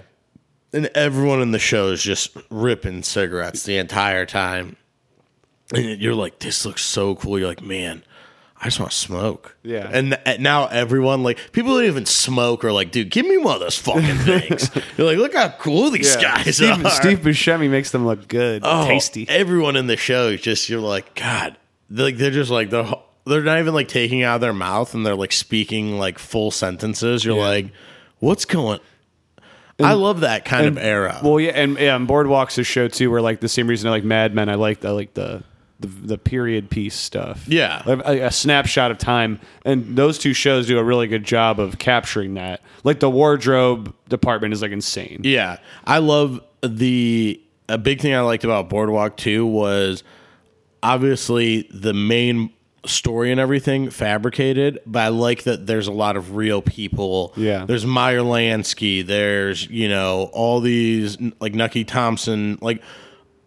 [0.72, 4.76] and everyone in the show is just ripping cigarettes the entire time.
[5.74, 8.02] And you're like, "This looks so cool." You're like, "Man,
[8.60, 9.88] I just want to smoke." Yeah.
[9.90, 13.54] And th- now everyone like people that even smoke are like, "Dude, give me one
[13.54, 17.70] of those fucking things." you're like, "Look how cool these guys Steve, are." Steve Buscemi
[17.70, 19.26] makes them look good, Oh, tasty.
[19.28, 21.56] Everyone in the show is just you're like, God,
[21.88, 22.92] they're like they're just like they're
[23.26, 26.18] they're not even like taking it out of their mouth and they're like speaking like
[26.18, 27.24] full sentences.
[27.24, 27.70] You're like,
[28.18, 28.80] what's going?
[29.82, 31.20] I love that kind of era.
[31.22, 33.92] Well, yeah, and yeah, and Boardwalk's a show too, where like the same reason I
[33.92, 35.42] like Mad Men, I like I like the
[35.80, 37.48] the, the period piece stuff.
[37.48, 37.82] Yeah.
[37.86, 41.78] A, a snapshot of time, and those two shows do a really good job of
[41.78, 42.60] capturing that.
[42.84, 45.20] Like the wardrobe department is like insane.
[45.24, 50.02] yeah, I love the a big thing I liked about Boardwalk too was
[50.82, 52.52] obviously the main
[52.86, 57.32] story and everything fabricated, but I like that there's a lot of real people.
[57.36, 57.64] Yeah.
[57.64, 62.82] There's Meyer Lansky, there's, you know, all these like Nucky Thompson, like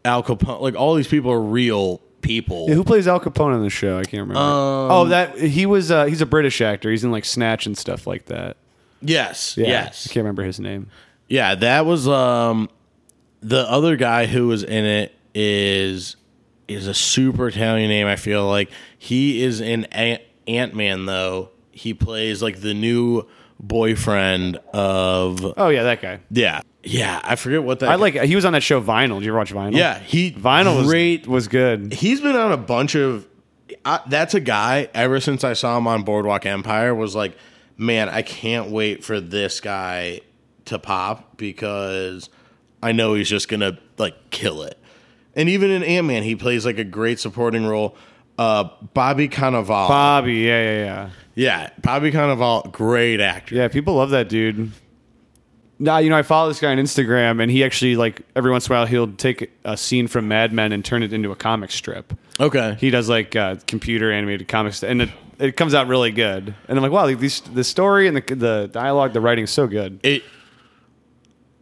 [0.05, 2.67] Al Capone, like all these people are real people.
[2.67, 3.97] Who plays Al Capone on the show?
[3.99, 4.39] I can't remember.
[4.39, 5.91] Um, oh, that he was.
[5.91, 6.89] Uh, he's a British actor.
[6.89, 8.57] He's in like Snatch and stuff like that.
[9.01, 9.55] yes.
[9.57, 10.07] Yeah, Yes.
[10.09, 10.87] I can't remember his name.
[11.27, 12.69] Yeah, that was um
[13.41, 16.15] the other guy who was in it is
[16.67, 18.07] is a super Italian name.
[18.07, 21.49] I feel like he is in Ant Man though.
[21.71, 23.27] He plays like the new
[23.59, 26.19] boyfriend of Oh yeah, that guy.
[26.29, 27.19] yeah yeah.
[27.23, 27.89] I forget what that.
[27.89, 28.15] I like.
[28.15, 29.19] He was on that show Vinyl.
[29.19, 29.75] Did you ever watch Vinyl?
[29.75, 31.27] yeah he Vinyl was.
[31.27, 31.93] Was good.
[31.93, 33.27] He's been on a bunch of.
[33.85, 34.89] I, that's a guy.
[34.93, 37.35] Ever since I saw him on Boardwalk Empire, was like,
[37.77, 40.21] man, I can't wait for this guy
[40.65, 42.29] to pop because
[42.81, 44.77] I know he's just gonna like kill it.
[45.35, 47.95] And even in Ant Man, he plays like a great supporting role.
[48.37, 49.87] Uh, Bobby Cannavale.
[49.87, 51.09] Bobby, yeah, yeah, yeah.
[51.35, 53.55] yeah, Bobby Cannavale, great actor.
[53.55, 54.71] Yeah, people love that dude.
[55.79, 58.67] Nah, you know, I follow this guy on Instagram, and he actually like every once
[58.67, 61.35] in a while he'll take a scene from Mad Men and turn it into a
[61.35, 62.13] comic strip.
[62.39, 62.77] Okay.
[62.79, 65.09] He does like uh, computer animated comics, and it,
[65.39, 66.55] it comes out really good.
[66.67, 69.67] And I'm like, wow, these, the story and the the dialogue, the writing is so
[69.67, 69.99] good.
[70.03, 70.23] it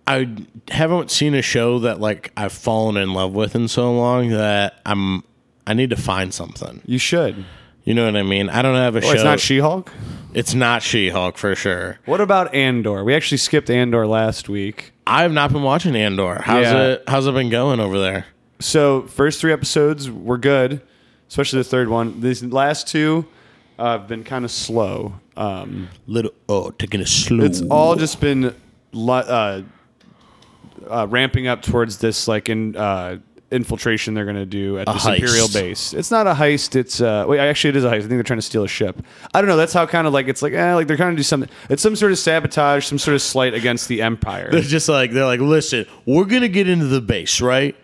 [0.08, 0.28] I
[0.70, 4.82] haven't seen a show that like I've fallen in love with in so long that
[4.86, 5.24] I'm
[5.66, 6.82] I need to find something.
[6.86, 7.46] You should.
[7.84, 8.50] You know what I mean?
[8.50, 9.12] I don't have a Oh, show.
[9.14, 9.92] it's not She-Hulk.
[10.34, 12.00] It's not She-Hulk for sure.
[12.06, 13.04] What about Andor?
[13.04, 14.94] We actually skipped Andor last week.
[15.06, 16.42] I have not been watching Andor.
[16.42, 16.82] How's Yeah.
[16.84, 18.28] it how's it been going over there?
[18.60, 20.82] So first three episodes were good,
[21.28, 22.22] especially the third one.
[22.22, 23.26] These last two
[23.78, 25.16] uh, have been kind of slow.
[25.36, 27.44] Um, Little oh, taking it slow.
[27.44, 28.56] it's all just been
[28.94, 29.64] li- uh,
[30.90, 33.18] uh, ramping up towards this like in uh,
[33.52, 35.16] infiltration they're going to do at A this heist.
[35.20, 35.94] imperial base.
[35.94, 36.76] It's not a heist.
[36.76, 37.94] It's uh, wait, actually it is a heist.
[37.96, 39.02] I think they're trying to steal a ship.
[39.34, 39.58] I don't know.
[39.58, 41.50] That's how kind of like it's like eh, like they're trying to do something.
[41.70, 44.50] It's some sort of sabotage, some sort of slight against the empire.
[44.52, 47.76] They're just like they're like, listen, we're gonna get into the base, right?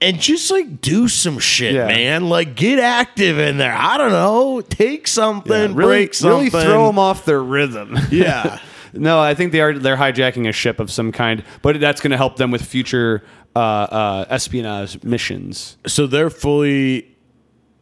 [0.00, 1.86] And just like do some shit, Yeah.
[1.86, 2.28] man.
[2.28, 3.72] Like get active in there.
[3.74, 4.60] I don't know.
[4.60, 6.38] Take something, really, break something.
[6.38, 7.96] really throw them off their rhythm.
[8.10, 8.58] Yeah.
[8.92, 9.78] No, I think they are.
[9.78, 13.22] They're hijacking a ship of some kind, but that's going to help them with future
[13.56, 15.76] uh, uh, espionage missions.
[15.86, 17.16] so they're fully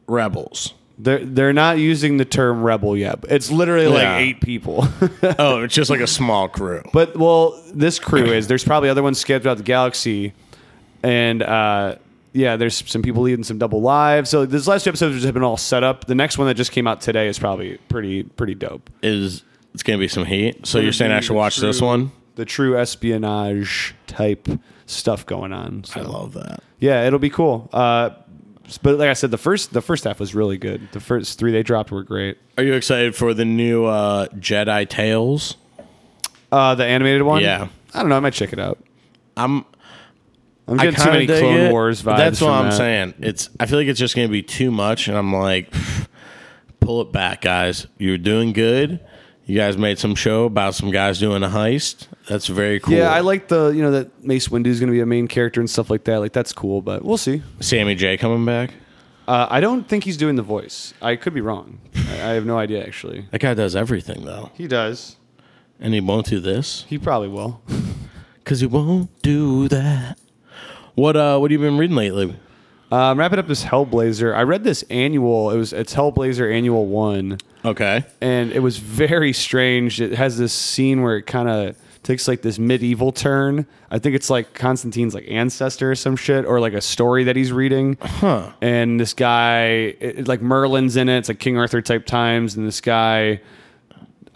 [0.06, 0.74] rebels.
[0.96, 3.24] They're they're not using the term rebel yet.
[3.28, 4.86] It's literally like eight people.
[5.38, 6.82] Oh, it's just like a small crew.
[6.92, 8.46] but well, this crew is.
[8.46, 10.32] There's probably other ones scattered throughout the galaxy,
[11.02, 11.96] and uh,
[12.32, 14.30] yeah, there's some people leading some double lives.
[14.30, 16.04] So this last two episodes have been all set up.
[16.04, 18.88] The next one that just came out today is probably pretty pretty dope.
[19.02, 20.64] Is it's gonna be some heat.
[20.64, 22.12] So you're saying I should watch this one?
[22.36, 24.48] The true espionage type
[24.86, 25.84] stuff going on.
[25.84, 26.00] So.
[26.00, 26.62] I love that.
[26.78, 27.68] Yeah, it'll be cool.
[27.72, 28.10] Uh,
[28.82, 30.88] but like I said, the first the first half was really good.
[30.92, 32.38] The first three they dropped were great.
[32.56, 35.56] Are you excited for the new uh, Jedi Tales?
[36.50, 37.68] Uh, the animated one, Yeah.
[37.92, 38.16] I don't know.
[38.16, 38.78] I might check it out.
[39.36, 39.64] I'm
[40.66, 41.72] I'm getting too many Clone it.
[41.72, 42.16] Wars vibes.
[42.16, 42.76] That's what from I'm that.
[42.76, 43.14] saying.
[43.20, 45.72] It's I feel like it's just gonna be too much, and I'm like,
[46.80, 47.86] pull it back, guys.
[47.98, 49.00] You're doing good.
[49.46, 52.06] You guys made some show about some guys doing a heist.
[52.28, 52.94] That's very cool.
[52.94, 55.28] Yeah, I like the you know that Mace Windu is going to be a main
[55.28, 56.20] character and stuff like that.
[56.20, 57.42] Like that's cool, but we'll see.
[57.60, 58.70] Sammy J coming back.
[59.28, 60.92] Uh, I don't think he's doing the voice.
[61.02, 61.78] I could be wrong.
[61.94, 63.26] I, I have no idea actually.
[63.32, 65.16] That guy does everything though, He does.
[65.80, 67.62] and he won't do this He probably will.
[68.38, 70.18] because he won't do that.
[70.94, 71.38] What uh?
[71.38, 72.34] What have you been reading lately?
[72.94, 74.34] Um, wrapping up this Hellblazer.
[74.34, 75.50] I read this annual.
[75.50, 77.38] It was it's Hellblazer Annual One.
[77.64, 78.04] Okay.
[78.20, 80.00] and it was very strange.
[80.00, 83.66] It has this scene where it kind of takes like this medieval turn.
[83.90, 87.36] I think it's like Constantine's like ancestor or some shit, or like a story that
[87.36, 87.96] he's reading.
[88.02, 88.50] Huh.
[88.60, 89.64] And this guy,
[89.98, 91.16] it, it- like Merlin's in it.
[91.18, 93.40] It's like King Arthur type times, and this guy.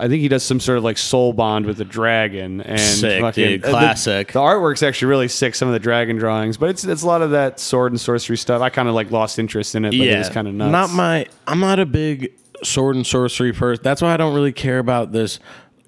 [0.01, 3.21] I think he does some sort of like soul bond with a dragon and Sick,
[3.21, 3.65] fucking- dude.
[3.65, 4.33] uh, the- Classic.
[4.33, 5.55] The, artwork's actually really sick.
[5.57, 8.37] Some of the dragon drawings, but it's it's a lot of that sword and sorcery
[8.37, 8.63] stuff.
[8.63, 10.71] I kind of like lost interest in it, but it was kind of nuts.
[10.73, 11.27] Not my.
[11.47, 12.33] I'm not a big
[12.63, 13.83] sword and sorcery person.
[13.83, 15.41] That's why I don't really care about this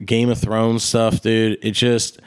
[0.04, 1.58] Game of Thrones stuff, dude.
[1.62, 2.20] It just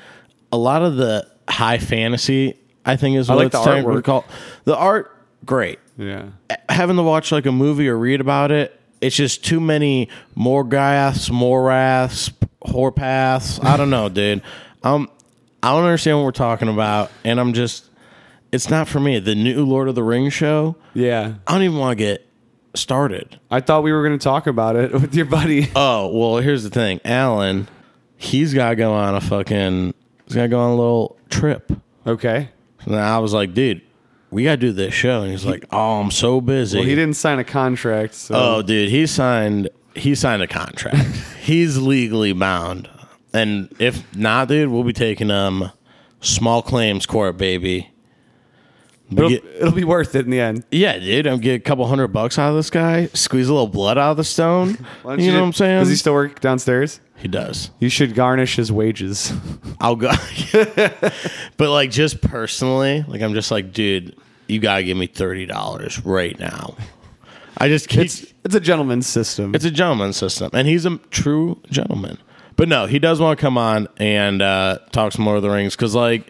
[0.52, 2.58] a lot of the high fantasy.
[2.86, 4.04] I think is what like it's the artwork.
[4.04, 4.26] called.
[4.66, 5.12] The art,
[5.46, 5.80] great.
[5.98, 6.28] yeah.
[6.70, 10.64] Having to watch like a movie or read about it, it's just too many more
[10.64, 13.64] grass, more Morgaths, Moraths, Horpaths.
[13.64, 14.42] I don't know, dude.
[14.82, 15.10] Um,
[15.62, 17.86] I don't understand what we're talking about, and I'm just.
[18.52, 19.18] It's not for me.
[19.20, 20.76] The new Lord of the Rings show.
[20.94, 21.34] Yeah.
[21.48, 22.28] I don't even want to get
[22.76, 23.40] started.
[23.50, 25.70] I thought we were going to talk about it with your buddy.
[25.76, 27.68] Oh well, here's the thing, Alan.
[28.16, 29.94] He's got to go on a fucking.
[30.26, 31.72] He's got to go on a little trip.
[32.08, 32.50] Okay.
[32.86, 33.82] And I was like, dude,
[34.34, 35.22] we got to do this show.
[35.22, 36.80] And he's like, oh, I'm so busy.
[36.80, 39.70] Well, he didn't sign a contract, so Oh, dude, he signed.
[39.96, 40.98] He signed a contract.
[41.42, 42.90] he's legally bound.
[43.34, 45.72] And if not, dude, we'll be taking um
[46.20, 47.93] small claims court, baby.
[49.18, 50.64] It'll, get- it'll be worth it in the end.
[50.72, 53.08] yeah, dude, I'm get a couple hundred bucks out of this guy.
[53.14, 54.78] Squeeze a little blood out of the stone.
[55.04, 55.80] Don't You know what I'm saying?
[55.80, 57.00] Does he still work downstairs?
[57.18, 57.72] he does.
[57.80, 59.32] You should garnish his wages.
[59.80, 60.12] I'll go.
[61.58, 64.16] but like just personally, like I'm just like, dude,
[64.48, 66.76] you gotta give me thirty dollars right now.
[67.58, 68.02] I just keep.
[68.02, 69.56] It's it's a gentleman's system.
[69.56, 72.18] It's a gentleman's system, and he's a true gentleman.
[72.56, 75.50] But no, he does want to come on and uh, talk some Lord of the
[75.50, 76.30] Rings because, like,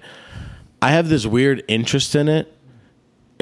[0.81, 2.52] I have this weird interest in it.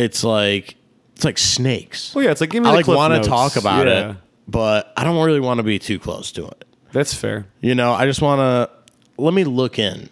[0.02, 0.76] It's like
[1.16, 2.16] it's like snakes.
[2.16, 4.12] well, yeah, it's like give me I the like Cliff want to talk about Yeah,
[4.12, 6.66] it, but I don't really want to be too close to it.
[6.92, 7.46] That's fair.
[7.62, 8.70] You know, I just want to
[9.22, 10.10] let me look in.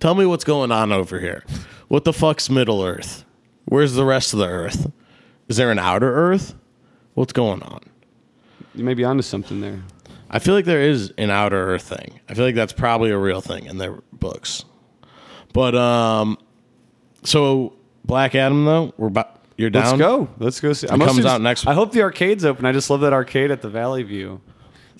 [0.00, 1.44] Tell me what's going on over here.
[1.88, 3.24] What the fuck's Middle Earth?
[3.64, 4.90] Where's the rest of the Earth?
[5.48, 6.54] Is there an outer Earth?
[7.14, 7.80] What's going on?
[8.74, 9.82] You may be onto something there.
[10.30, 12.18] I feel like there is an outer earth thing.
[12.28, 14.64] I feel like that's probably a real thing in their books.
[15.52, 16.38] But um,
[17.22, 19.84] so Black Adam though, we're about you're down.
[19.84, 20.28] Let's go.
[20.38, 20.86] Let's go see.
[20.86, 22.66] It comes out next- I hope the arcade's open.
[22.66, 24.40] I just love that arcade at the Valley View.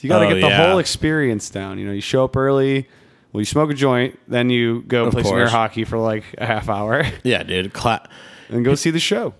[0.00, 0.68] You got to Oh, get the yeah.
[0.68, 1.78] whole experience down.
[1.78, 2.86] You know, you show up early.
[3.32, 5.50] Well, you smoke a joint, then you go play some air course.
[5.50, 7.72] hockey for like a half hour, Yeah, dude.
[7.72, 8.06] Cla-
[8.48, 9.34] and go see the show.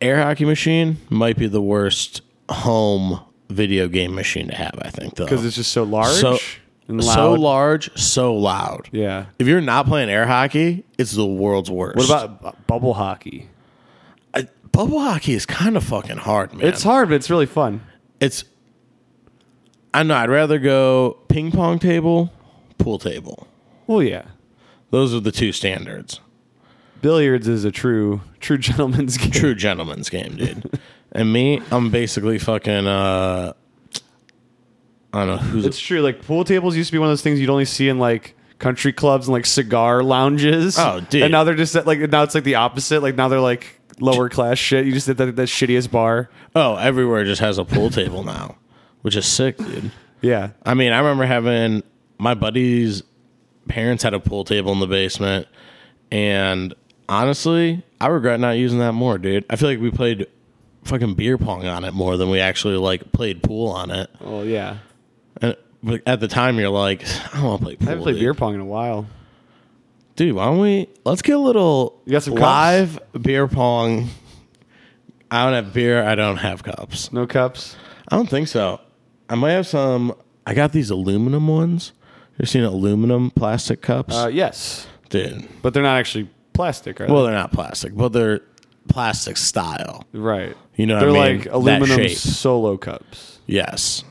[0.00, 4.78] air hockey machine might be the worst home video game machine to have.
[4.82, 6.38] I think though because it's just so large so
[6.90, 7.14] and loud.
[7.14, 8.88] so large, so loud.
[8.92, 9.26] Yeah.
[9.38, 11.96] If you're not playing air hockey, it's the world's worst.
[11.96, 13.48] What about bu- bubble hockey?
[14.34, 15.34] I, bubble hockey?
[15.34, 16.66] Is kind of fucking hard, man.
[16.66, 17.80] It's hard, but it's really fun.
[18.20, 18.44] It's.
[19.92, 20.14] I know.
[20.14, 22.32] I'd rather go ping pong table,
[22.78, 23.48] pool table.
[23.86, 24.24] Well, yeah.
[24.90, 26.20] Those are the two standards.
[27.00, 29.30] Billiards is a true true gentleman's game.
[29.30, 30.78] True gentleman's game, dude.
[31.12, 32.86] and me, I'm basically fucking.
[32.86, 33.54] uh
[35.12, 35.66] I don't know who's.
[35.66, 36.00] It's true.
[36.00, 38.36] Like pool tables used to be one of those things you'd only see in like
[38.58, 40.78] country clubs and like cigar lounges.
[40.78, 41.22] Oh, dude.
[41.22, 43.02] And now they're just at, like now it's like the opposite.
[43.02, 44.86] Like now they're like lower class shit.
[44.86, 46.30] You just did that, that shittiest bar.
[46.54, 48.56] oh, everywhere just has a pool table now,
[49.02, 49.90] which is sick, dude.
[50.20, 50.50] Yeah.
[50.64, 51.82] I mean, I remember having
[52.18, 53.02] my buddy's
[53.68, 55.48] parents had a pool table in the basement,
[56.12, 56.74] and
[57.08, 59.44] honestly, I regret not using that more, dude.
[59.50, 60.26] I feel like we played
[60.84, 64.10] fucking beer pong on it more than we actually like played pool on it.
[64.20, 64.78] Oh yeah.
[65.82, 67.86] But at the time, you're like, I don't want to play pool.
[67.88, 68.20] I haven't played dude.
[68.20, 69.06] beer pong in a while.
[70.16, 70.34] dude.
[70.34, 70.88] Why don't we?
[71.04, 72.42] Let's get a little You got some cups?
[72.42, 74.08] live beer pong.
[75.30, 76.02] I don't have beer.
[76.02, 77.12] I don't have cups.
[77.12, 77.76] No cups.
[78.08, 78.80] I don't think so.
[79.28, 80.14] I might have some.
[80.46, 81.92] I got these aluminum ones.
[82.38, 85.46] You seen aluminum plastic cups, Uh, yes, dude?
[85.60, 87.26] but they're not actually plastic, are Well, they?
[87.30, 88.40] they're not plastic, but they're
[88.88, 90.04] plastic style.
[90.14, 90.56] Right.
[90.74, 91.38] You know they're I mean?
[91.42, 93.40] like aluminum solo cups.
[93.46, 94.04] Yes.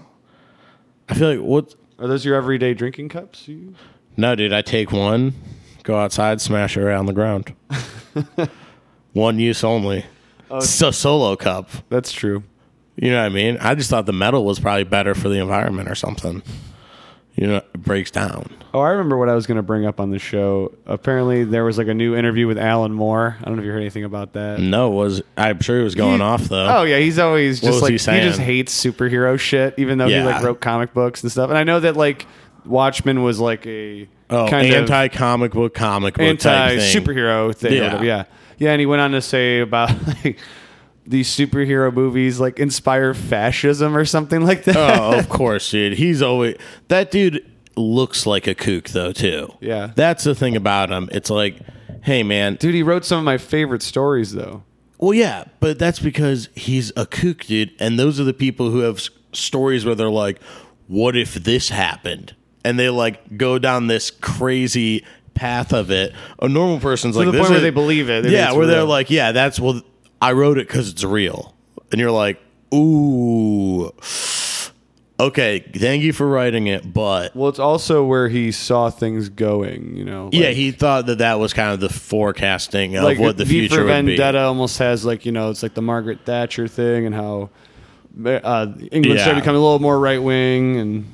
[1.09, 1.75] I feel like what?
[1.97, 3.47] Are those your everyday drinking cups?
[3.47, 3.73] You?
[4.15, 4.53] No, dude.
[4.53, 5.33] I take one,
[5.83, 7.53] go outside, smash it around the ground.
[9.13, 10.05] one use only.
[10.51, 10.57] Oh.
[10.57, 11.69] it's a solo cup.
[11.89, 12.43] That's true.
[12.95, 13.57] You know what I mean?
[13.61, 16.41] I just thought the metal was probably better for the environment or something.
[17.39, 18.49] You know, it breaks down.
[18.73, 20.73] Oh, I remember what I was going to bring up on the show.
[20.85, 23.37] Apparently, there was like a new interview with Alan Moore.
[23.39, 24.59] I don't know if you heard anything about that.
[24.59, 26.79] No, was I'm sure he was going He- off though.
[26.79, 28.27] Oh yeah, he's always just was like he he, saying?
[28.27, 30.25] just hates superhero shit, even though he Yeah.
[30.25, 31.49] like wrote comic books and stuff.
[31.49, 32.25] And I know that like
[32.65, 37.01] Watchmen was like a Oh, kind anti comic book, comic book anti type thing.
[37.03, 37.73] superhero thing.
[37.73, 37.95] Yeah.
[37.95, 38.01] Yeah.
[38.03, 38.23] yeah,
[38.57, 38.71] yeah.
[38.71, 39.91] And he went on to say about
[40.25, 40.37] like
[41.09, 44.77] these superhero movies like inspire fascism or something like that.
[44.77, 45.93] oh, of course, dude.
[45.97, 46.55] He's always
[46.87, 47.45] that dude
[47.75, 49.51] looks like a kook though too.
[49.59, 49.91] Yeah.
[49.95, 51.09] that's the thing about him.
[51.11, 51.57] It's like,
[52.03, 54.63] hey man, Dude, he wrote some of my favorite stories though.
[54.99, 57.71] well, yeah, but that's because he's a kook, dude.
[57.79, 60.41] And those are the people who have s- stories where they're like,
[60.87, 62.35] what if this happened?
[62.65, 66.13] And they like go down this crazy path of it.
[66.41, 68.23] A normal person's To like the this point where is- they believe it.
[68.23, 69.81] They Yeah, where they're like, yeah, that's well,
[70.21, 71.55] I wrote it because it's real,
[71.91, 72.39] and you're like,
[72.73, 73.91] ooh,
[75.19, 79.95] okay, thank you for writing it, but Well, it's also where he saw things going,
[79.95, 80.29] you know.
[80.31, 83.61] yeah, he thought that that was kind of the forecasting of like what the V
[83.61, 84.17] future for would be.
[84.17, 87.49] Vendetta almost has like you know it's like the Margaret Thatcher thing and how
[88.25, 89.23] uh, England Yeah.
[89.23, 91.13] started becoming a little more right wing and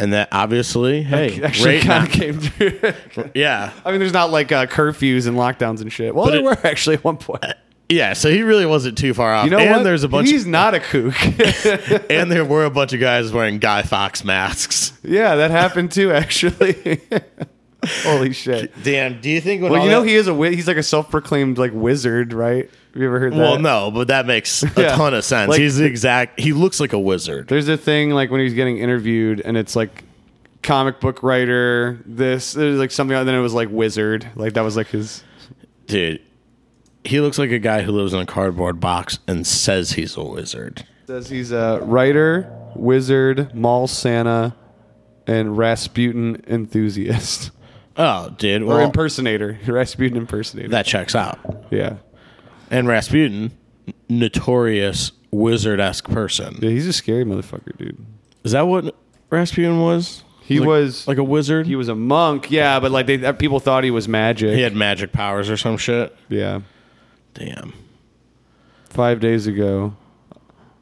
[0.00, 3.30] and that obviously, hey, actually right kind now- of came through.
[3.34, 6.14] yeah, I mean, there's not like uh, curfews and lockdowns and shit.
[6.14, 7.42] Well, But there it- were actually at one point.
[7.88, 8.12] Yeah.
[8.12, 9.44] So he really wasn't too far off.
[9.46, 9.82] You know and what?
[9.84, 11.14] there's a bunch, He's not a kook.
[12.10, 14.92] and there were a bunch of guys wearing Guy Fawkes masks.
[15.02, 16.12] yeah, that happened too.
[16.12, 17.00] Actually,
[18.02, 18.72] holy shit.
[18.82, 19.62] Damn, do you think?
[19.62, 22.32] When Well, you know that- he is a wi- he's like a self-proclaimed like wizard,
[22.32, 22.68] right?
[22.92, 23.38] Have you ever heard that?
[23.38, 24.96] Well, no, but that makes a Yeah.
[24.96, 25.50] ton of sense.
[25.50, 26.40] Like- he's the exact.
[26.40, 27.48] He looks like a wizard.
[27.48, 30.04] There's a thing like when he's getting interviewed, and it's like
[30.62, 32.00] comic book writer.
[32.04, 34.28] This there's like something, and then it was like wizard.
[34.34, 35.22] Like that was like his.
[35.86, 36.20] Dude,
[37.08, 40.22] he looks like a guy who lives in a cardboard box and says he's a
[40.22, 40.84] wizard.
[41.06, 44.54] Says he's a writer, wizard, mall Santa,
[45.26, 47.50] and Rasputin enthusiast
[47.96, 48.62] Oh, dude.
[48.62, 49.58] or impersonator.
[49.66, 50.68] Rasputin impersonator.
[50.68, 51.38] that checks out.
[51.70, 51.96] yeah.
[52.70, 53.52] And Rasputin,
[54.08, 56.58] notorious wizard esque person.
[56.60, 58.04] yeah, he's a scary motherfucker, dude.
[58.44, 58.94] Is that what
[59.30, 60.24] Rasputin was?
[60.42, 61.66] He Like- was like a wizard.
[61.66, 64.54] he was a monk, yeah, but like they people thought he was magic.
[64.54, 66.14] He had magic powers or some shit.
[66.28, 66.60] yeah.
[67.38, 67.72] Damn.
[68.90, 69.96] Five days ago.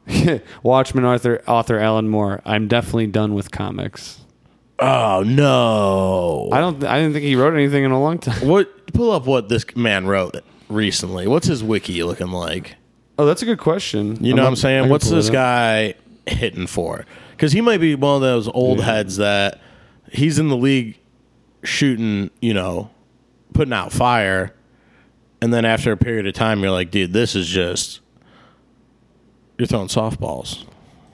[0.63, 2.41] Watchmen author author Alan Moore.
[2.45, 4.21] I'm definitely done with comics.
[4.79, 6.49] Oh no.
[6.51, 6.83] I don't.
[6.83, 8.47] I didn't think he wrote anything in a long time.
[8.47, 8.93] what?
[8.93, 10.35] Pull up what this man wrote
[10.69, 11.27] recently.
[11.27, 12.75] What's his wiki looking like?
[13.19, 14.23] Oh, that's a good question.
[14.23, 14.89] You know what I'm saying?
[14.89, 15.95] What's this guy
[16.25, 17.05] hitting for?
[17.31, 19.59] Because he might be one of those old heads that
[20.11, 20.97] he's in the league
[21.63, 22.89] shooting, you know,
[23.53, 24.53] putting out fire,
[25.41, 27.99] and then after a period of time, you're like, dude, this is just
[29.57, 30.65] you're throwing softballs.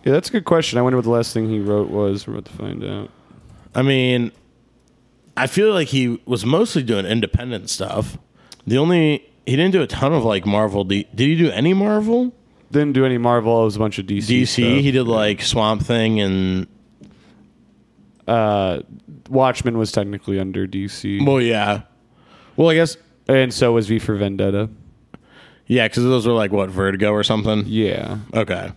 [0.03, 0.77] Yeah, that's a good question.
[0.77, 2.27] I wonder what the last thing he wrote was.
[2.27, 3.09] We're about to find out.
[3.73, 4.31] I mean,
[5.37, 8.17] I feel like he was mostly doing independent stuff.
[8.67, 10.83] The only he didn't do a ton of like Marvel.
[10.83, 12.33] Did he do any Marvel?
[12.71, 13.61] Didn't do any Marvel.
[13.61, 14.41] It was a bunch of DC.
[14.41, 14.47] DC.
[14.47, 14.63] stuff.
[14.63, 16.67] He did like Swamp Thing and
[18.27, 18.79] Uh,
[19.29, 21.81] Watchmen was technically under DC, well, yeah.
[22.55, 22.95] Well, I guess
[23.27, 24.69] and so was V for Vendetta.
[25.67, 27.63] yeah, because those were like what Vertigo or something.
[27.65, 28.71] Yeah, Okay.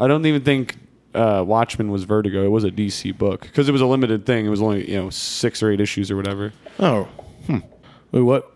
[0.00, 0.76] I don't even think
[1.14, 2.44] uh, Watchmen was Vertigo.
[2.44, 4.44] It was a DC book because it was a limited thing.
[4.46, 6.52] It was only you know six or eight issues or whatever.
[6.80, 7.04] Oh,
[7.46, 7.58] hmm.
[8.10, 8.50] Wait, what?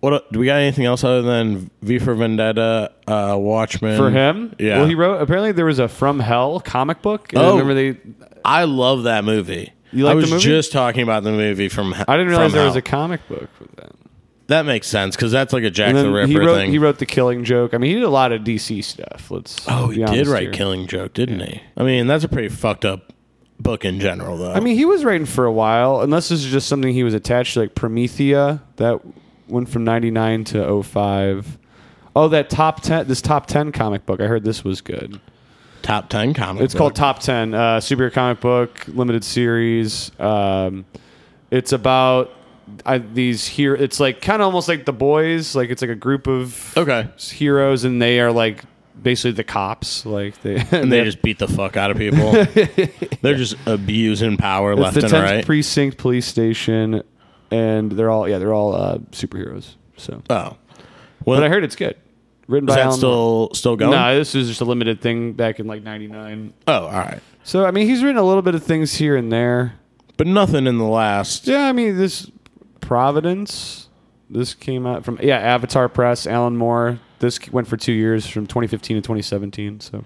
[0.00, 0.56] What do we got?
[0.58, 4.76] Anything else other than V for Vendetta, uh, Watchmen For him, Yeah.
[4.78, 5.20] Well, he wrote.
[5.20, 7.32] Apparently, there was a From Hell comic book.
[7.32, 7.50] And I Oh.
[7.58, 7.98] remember they.
[8.44, 9.72] I love that movie.
[9.90, 10.44] You like I the was movie?
[10.44, 11.90] just talking about the movie from.
[11.92, 12.04] Hell.
[12.06, 13.92] I didn't realize there was a comic book for that.
[14.48, 16.54] That makes sense because that's like a Jack the Ripper he wrote.
[16.56, 16.70] thing.
[16.70, 17.74] He wrote the Killing Joke.
[17.74, 19.30] I mean, he did a lot of DC stuff.
[19.30, 19.56] Let's.
[19.68, 20.52] oh, he did write here.
[20.52, 21.60] Killing Joke, didn't he?
[21.76, 23.12] I mean, that's a pretty fucked up
[23.58, 24.52] book in general, though.
[24.52, 27.14] I mean, he was writing for a while, unless this is just something he was
[27.14, 28.62] attached to, like Promethea.
[28.76, 29.00] That
[29.48, 31.58] went from '99 to 05.
[32.14, 33.08] Oh, that top ten.
[33.08, 34.20] This top ten comic book.
[34.20, 35.20] I heard this was good.
[35.82, 36.62] top ten comic.
[36.62, 36.94] It's called.
[36.94, 37.52] Top Ten.
[37.52, 40.12] Uh, superhero comic book, limited series.
[40.20, 40.84] Um,
[41.50, 42.30] it's about
[42.84, 43.74] I, these here.
[43.74, 45.54] It's like kind of almost like the boys.
[45.54, 48.64] Like it's like a group of Okay, heroes, and they are like
[49.00, 50.04] basically the cops.
[50.06, 52.32] Like they and they just beat the fuck out of people.
[53.22, 55.46] They're just abusing power It's left the and 10th right.
[55.46, 57.02] precinct police station,
[57.50, 59.74] and they're all yeah, they're all uh, superheroes.
[59.96, 60.56] So, oh,
[61.24, 61.96] well, but I heard it's good.
[62.48, 63.90] Written is by that Alan still still going?
[63.92, 66.52] No, this was just a limited thing back in like '99.
[66.68, 69.32] oh, all right, So I mean, he's written a little bit of things here and
[69.32, 69.74] there.
[70.16, 71.46] but nothing in the last.
[71.46, 72.30] Yeah, I mean this
[72.86, 73.88] Providence.
[74.30, 76.26] This came out from yeah Avatar Press.
[76.26, 76.98] Alan Moore.
[77.18, 79.80] This went for two years from 2015 to 2017.
[79.80, 80.04] So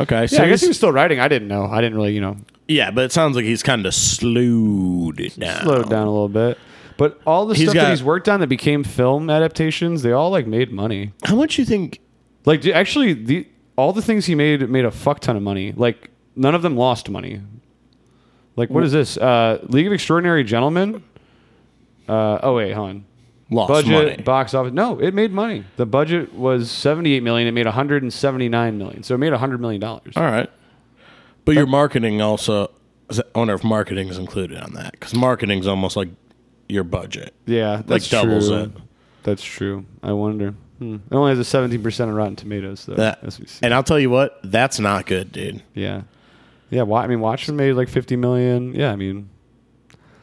[0.00, 1.18] Okay, so yeah, I guess he's- he was still writing.
[1.20, 1.64] I didn't know.
[1.66, 2.36] I didn't really you know
[2.68, 5.62] yeah, but it sounds like he's kind of slowed it down.
[5.62, 6.58] slowed down a little bit.
[6.98, 10.12] But all the He's stuff got- that he's worked on that became film adaptations, they
[10.12, 11.12] all like made money.
[11.24, 12.00] How much you think?
[12.44, 15.72] Like dude, actually, the all the things he made made a fuck ton of money.
[15.76, 17.40] Like none of them lost money.
[18.56, 19.16] Like what is this?
[19.16, 21.02] Uh, League of Extraordinary Gentlemen.
[22.08, 23.04] Uh, oh wait, hold on.
[23.50, 24.22] Lost budget money.
[24.22, 24.72] box office.
[24.72, 25.64] No, it made money.
[25.76, 27.48] The budget was seventy eight million.
[27.48, 29.02] It made one hundred and seventy nine million.
[29.02, 30.14] So it made hundred million dollars.
[30.16, 30.50] All right,
[31.44, 32.70] but your marketing also.
[33.10, 36.10] I wonder if marketing is included on that because marketing's almost like
[36.68, 37.32] your budget.
[37.46, 38.56] Yeah, that's doubles true.
[38.64, 38.70] it.
[39.22, 39.86] That's true.
[40.02, 40.54] I wonder.
[40.78, 40.96] Hmm.
[41.10, 42.96] It only has a seventeen percent on Rotten Tomatoes, though.
[42.96, 43.60] That, as we see.
[43.64, 45.62] and I'll tell you what, that's not good, dude.
[45.74, 46.02] yeah,
[46.68, 46.82] yeah.
[46.82, 48.74] Wa- I mean, Watchmen made like fifty million.
[48.74, 49.30] Yeah, I mean,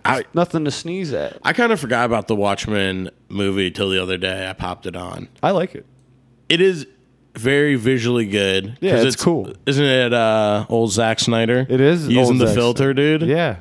[0.05, 1.37] I nothing to sneeze at.
[1.43, 4.47] I kind of forgot about the Watchmen movie till the other day.
[4.49, 5.27] I popped it on.
[5.43, 5.85] I like it.
[6.49, 6.87] It is
[7.35, 8.77] very visually good.
[8.81, 9.53] Yeah, 'cause it's cool.
[9.65, 11.65] Isn't it uh, old Zack Snyder?
[11.69, 13.23] It is using the Zack filter, dude.
[13.23, 13.57] Yeah,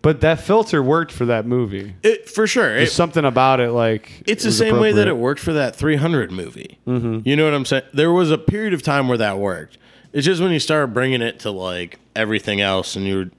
[0.00, 1.94] but that filter worked for that movie.
[2.02, 2.74] it, for sure.
[2.76, 5.52] There's It, something about it, like it's it the same way that it worked for
[5.52, 6.78] that 300 movie.
[6.86, 7.20] Mm-hmm.
[7.28, 7.84] You know what I'm saying?
[7.92, 9.78] There was a period of time where that worked.
[10.12, 13.30] It's just when you start bringing it to like everything else, and you, were,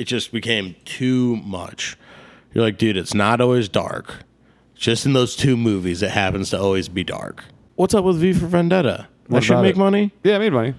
[0.00, 1.96] it just became too much.
[2.54, 4.24] You're like, dude, it's not always dark.
[4.74, 7.44] Just in those two movies, it happens to always be dark.
[7.76, 9.08] What's up with V for Vendetta?
[9.26, 9.78] What that should make it?
[9.78, 10.10] money.
[10.24, 10.74] Yeah, it made money.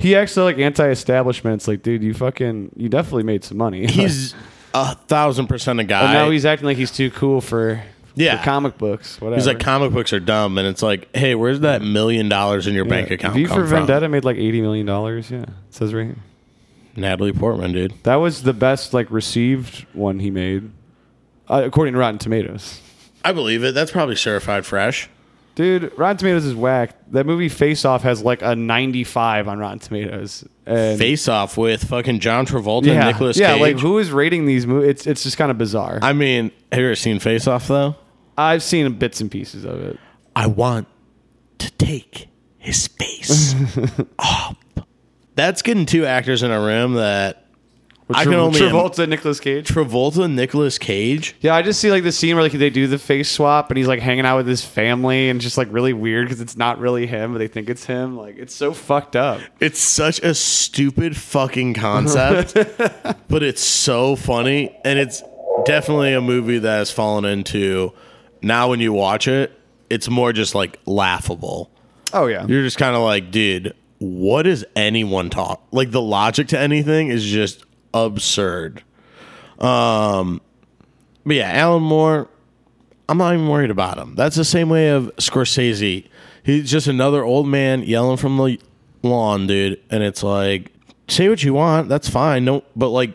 [0.00, 1.54] He acts like anti-establishment.
[1.54, 3.86] It's like, dude, you fucking, you definitely made some money.
[3.90, 4.34] He's
[4.74, 6.12] a thousand percent a guy.
[6.12, 7.80] Now he's acting like he's too cool for,
[8.16, 8.42] Yeah.
[8.44, 9.20] comic books.
[9.20, 9.36] Whatever.
[9.36, 12.74] He's like, comic books are dumb, and it's like, hey, where's that million dollars in
[12.74, 13.66] your bank account V for from?
[13.68, 15.30] Vendetta made like eighty million dollars.
[15.30, 16.16] Yeah, it says right here.
[16.98, 17.94] Natalie Portman, dude.
[18.04, 20.70] That was the best like received one he made,
[21.48, 22.80] uh, according to Rotten Tomatoes.
[23.24, 23.74] I believe it.
[23.74, 25.08] That's probably certified fresh.
[25.54, 26.96] Dude, Rotten Tomatoes is whack.
[27.10, 30.46] That movie Face Off has like a ninety-five on Rotten Tomatoes.
[30.66, 33.60] And Face off with fucking John Travolta yeah, and Nicolas yeah, Cage.
[33.60, 34.90] like who is rating these movies?
[34.90, 35.98] It's it's just kind of bizarre.
[36.02, 37.96] I mean, have you ever seen Face Off though?
[38.36, 39.98] I've seen bits and pieces of it.
[40.36, 40.86] I want
[41.58, 42.28] to take
[42.58, 43.54] his face
[44.18, 44.56] off.
[45.38, 47.46] That's getting two actors in a room that
[48.10, 49.68] I can only Travolta, Nicolas Cage.
[49.68, 51.36] Travolta and Nicolas Cage.
[51.40, 53.78] Yeah, I just see like the scene where like they do the face swap and
[53.78, 56.56] he's like hanging out with his family and it's just like really weird because it's
[56.56, 58.16] not really him, but they think it's him.
[58.16, 59.40] Like it's so fucked up.
[59.60, 62.54] It's such a stupid fucking concept,
[63.28, 65.22] but it's so funny, and it's
[65.64, 67.92] definitely a movie that has fallen into.
[68.42, 69.52] Now, when you watch it,
[69.88, 71.70] it's more just like laughable.
[72.12, 72.44] Oh yeah.
[72.44, 75.66] You're just kind of like, dude, what is anyone talk?
[75.72, 78.82] Like the logic to anything is just absurd.
[79.58, 80.40] Um,
[81.24, 82.28] but yeah, Alan Moore,
[83.08, 84.14] I'm not even worried about him.
[84.14, 86.06] That's the same way of Scorsese.
[86.42, 88.58] He's just another old man yelling from the
[89.02, 89.80] lawn, dude.
[89.90, 90.72] And it's like,
[91.08, 92.44] say what you want, that's fine.
[92.44, 93.14] No, but like,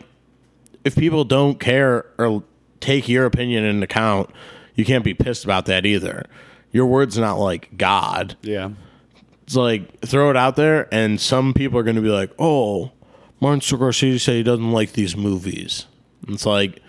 [0.84, 2.42] if people don't care or
[2.80, 4.30] take your opinion into account,
[4.74, 6.26] you can't be pissed about that either.
[6.72, 8.36] Your word's not like God.
[8.42, 8.70] yeah.
[9.44, 12.92] It's like throw it out there, and some people are going to be like, "Oh,
[13.40, 15.86] Martin Scorsese said he doesn't like these movies."
[16.26, 16.80] And it's like,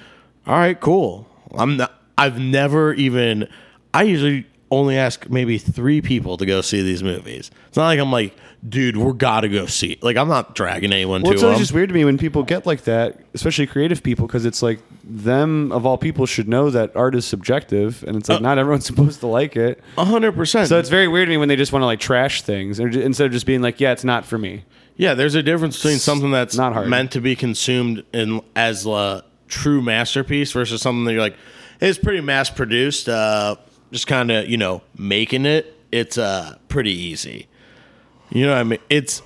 [0.48, 1.28] all right, cool.
[1.54, 1.94] I'm not.
[2.18, 3.48] I've never even.
[3.94, 7.52] I usually only ask maybe three people to go see these movies.
[7.68, 8.36] It's not like I'm like,
[8.68, 9.94] dude, we're gotta go see.
[9.94, 10.04] It.
[10.04, 11.62] Like I'm not dragging anyone Well, to it's always them.
[11.64, 14.80] just weird to me when people get like that, especially creative people, because it's like
[15.04, 18.86] them of all people should know that art is subjective, and it's like not everyone's
[18.88, 19.84] supposed to like it.
[19.98, 20.68] A hundred percent.
[20.70, 22.88] So it's very weird to me when they just want to like trash things, or
[22.88, 24.64] instead of just being like, "Yeah, it's not for me."
[24.98, 26.88] Yeah, there's a difference between something that's not hard.
[26.88, 31.36] meant to be consumed in as a true masterpiece versus something that you're like,
[31.82, 33.10] hey, it's pretty mass produced.
[33.10, 33.58] Uh,
[33.92, 35.74] just kind of you know making it.
[35.92, 37.48] It's uh pretty easy.
[38.30, 38.80] You know what I mean?
[38.90, 39.22] It's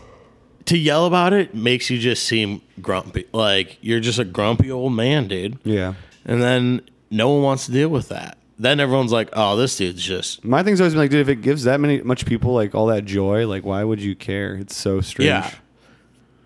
[0.66, 3.26] to yell about it makes you just seem grumpy.
[3.34, 5.58] Like you're just a grumpy old man, dude.
[5.64, 5.96] Yeah.
[6.26, 8.38] And then no one wants to deal with that.
[8.60, 11.42] Then everyone's like, oh, this dude's just My thing's always been like, dude, if it
[11.42, 14.56] gives that many much people like all that joy, like why would you care?
[14.56, 15.28] It's so strange.
[15.28, 15.52] Yeah.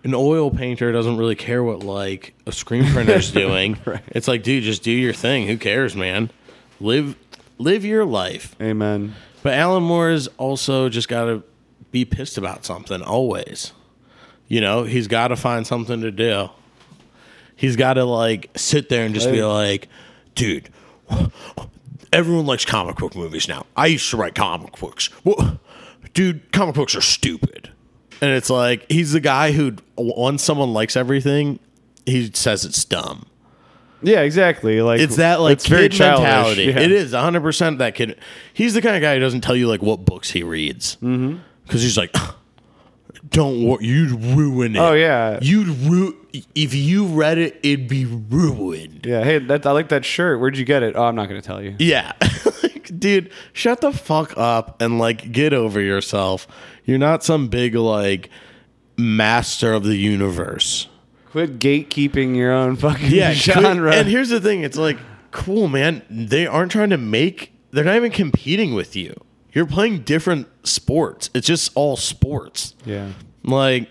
[0.04, 3.78] An oil painter doesn't really care what like a screen printer's doing.
[3.84, 4.02] Right.
[4.08, 5.46] It's like, dude, just do your thing.
[5.48, 6.30] Who cares, man?
[6.80, 7.16] Live
[7.58, 8.56] live your life.
[8.60, 9.14] Amen.
[9.42, 11.42] But Alan Moore is also just got to
[11.94, 13.72] be pissed about something always.
[14.48, 16.50] You know, he's got to find something to do.
[17.54, 19.88] He's got to like sit there and just be like,
[20.34, 20.68] dude,
[22.12, 23.64] everyone likes comic book movies now.
[23.76, 25.08] I used to write comic books.
[25.22, 25.60] Well,
[26.14, 27.70] dude, comic books are stupid.
[28.20, 31.60] And it's like he's the guy who once someone likes everything,
[32.06, 33.26] he says it's dumb.
[34.02, 34.82] Yeah, exactly.
[34.82, 36.64] Like It's that like it's very kid mentality.
[36.64, 36.80] Yeah.
[36.80, 38.18] It is 100 percent that kid.
[38.52, 41.38] He's the kind of guy who doesn't tell you like what books he reads mm-hmm.
[41.66, 42.14] Because he's like,
[43.30, 44.78] don't wor- you'd ruin it.
[44.78, 45.38] Oh, yeah.
[45.42, 46.16] you'd ru-
[46.54, 49.06] if you read it, it'd be ruined.
[49.06, 49.24] Yeah.
[49.24, 50.40] Hey, that I like that shirt.
[50.40, 50.96] Where'd you get it?
[50.96, 51.76] Oh, I'm not going to tell you.
[51.78, 52.12] Yeah,
[52.62, 56.46] like, dude, shut the fuck up and like get over yourself.
[56.84, 58.30] You're not some big like
[58.96, 60.88] master of the universe.
[61.30, 63.94] Quit gatekeeping your own fucking yeah, genre.
[63.94, 64.98] And here's the thing: it's like,
[65.30, 66.02] cool, man.
[66.08, 67.52] They aren't trying to make.
[67.70, 69.14] They're not even competing with you.
[69.54, 71.30] You're playing different sports.
[71.34, 72.74] It's just all sports.
[72.84, 73.12] yeah.
[73.44, 73.88] Like,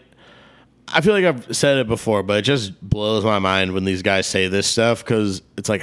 [0.87, 4.01] I feel like I've said it before, but it just blows my mind when these
[4.01, 5.81] guys say this stuff because it's like,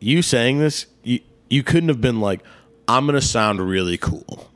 [0.00, 2.40] you saying this, you you couldn't have been like,
[2.88, 4.48] I'm gonna sound really cool.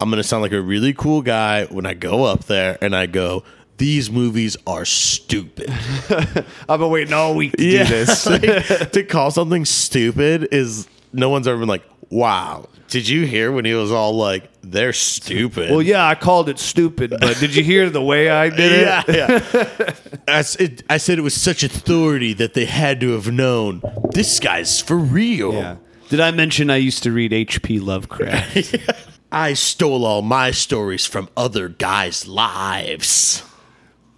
[0.00, 3.06] I'm gonna sound like a really cool guy when I go up there and I
[3.06, 3.44] go.
[3.76, 5.70] These movies are stupid.
[6.68, 7.84] I've been waiting all week to Yeah.
[7.84, 8.26] do this.
[8.26, 12.68] Like, to call something stupid is no one's ever been like, wow.
[12.88, 15.70] Did you hear when he was all like, they're stupid?
[15.70, 18.80] well, yeah, I called it stupid, but did you hear the way I did it?
[18.86, 19.94] yeah, yeah.
[20.26, 23.82] I, s- it- I said it was such authority that they had to have known
[24.12, 25.52] this guy's for real.
[25.52, 25.76] Yeah.
[26.08, 27.80] Did I mention I used to read H.P.
[27.80, 28.76] Lovecraft?
[29.32, 33.42] I stole all my stories from other guys' lives.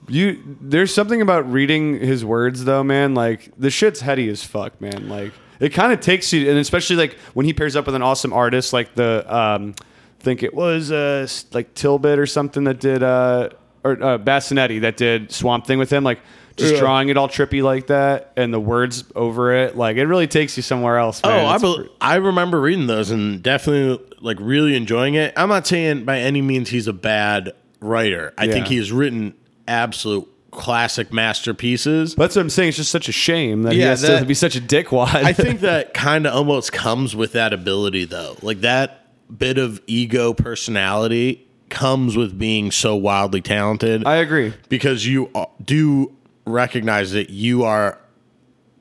[0.08, 3.14] you there's something about reading his words though, man.
[3.14, 5.08] Like the shit's heady as fuck, man.
[5.08, 8.02] Like it kind of takes you, and especially like when he pairs up with an
[8.02, 9.74] awesome artist, like the um,
[10.20, 13.50] I think it was uh like Tilbit or something that did uh
[13.84, 16.18] or uh, Bassinetti that did Swamp Thing with him, like.
[16.56, 16.80] Just Yeah.
[16.80, 20.58] drawing it all trippy like that, and the words over it, like it really takes
[20.58, 21.22] you somewhere else.
[21.22, 21.44] Man.
[21.44, 25.32] Oh, I, pr- I remember reading those and definitely like really enjoying it.
[25.38, 28.34] I'm not saying by any means he's a bad writer.
[28.36, 28.70] I think Yeah.
[28.72, 29.32] he has written
[29.66, 32.14] absolute classic masterpieces.
[32.14, 32.68] That's what I'm saying.
[32.70, 35.14] It's just such a shame that he Yeah, has that- to be such a dickwad.
[35.14, 38.36] I think that kind of almost comes with that ability, though.
[38.42, 38.96] Like that
[39.36, 44.04] bit of ego personality comes with being so wildly talented.
[44.04, 44.52] I agree.
[44.68, 45.30] because you
[45.64, 46.12] do
[46.46, 47.98] recognize that you are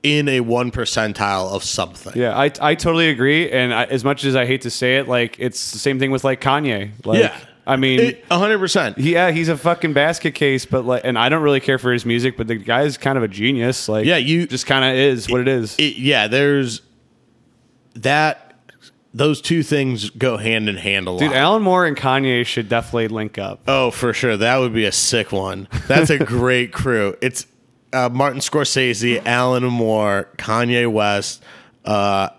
[0.01, 2.13] in a one percentile of something.
[2.15, 3.51] Yeah, I, I totally agree.
[3.51, 6.09] And I, as much as I hate to say it, like it's the same thing
[6.09, 6.91] with like Kanye.
[7.05, 7.37] Like, Yeah.
[7.69, 8.97] I mean, a hundred percent.
[8.97, 12.05] yeah, he's a fucking basket case, but like, and I don't really care for his
[12.05, 13.87] music, but the guy's kind of a genius.
[13.87, 15.75] Like, Yeah, you- just kind of is what it is.
[15.77, 16.81] It- yeah, there's
[17.95, 18.45] that.
[19.11, 21.19] Those two things go hand in hand a lot.
[21.21, 23.61] Dude, Alan Moore and Kanye should definitely link up.
[23.67, 24.37] Oh, for sure.
[24.37, 25.67] That would be a sick one.
[25.87, 27.15] That's a great crew.
[27.19, 27.47] It's
[27.91, 31.43] uh, Martin Scorsese, Alan Moore, Kanye West,
[31.85, 32.29] uh,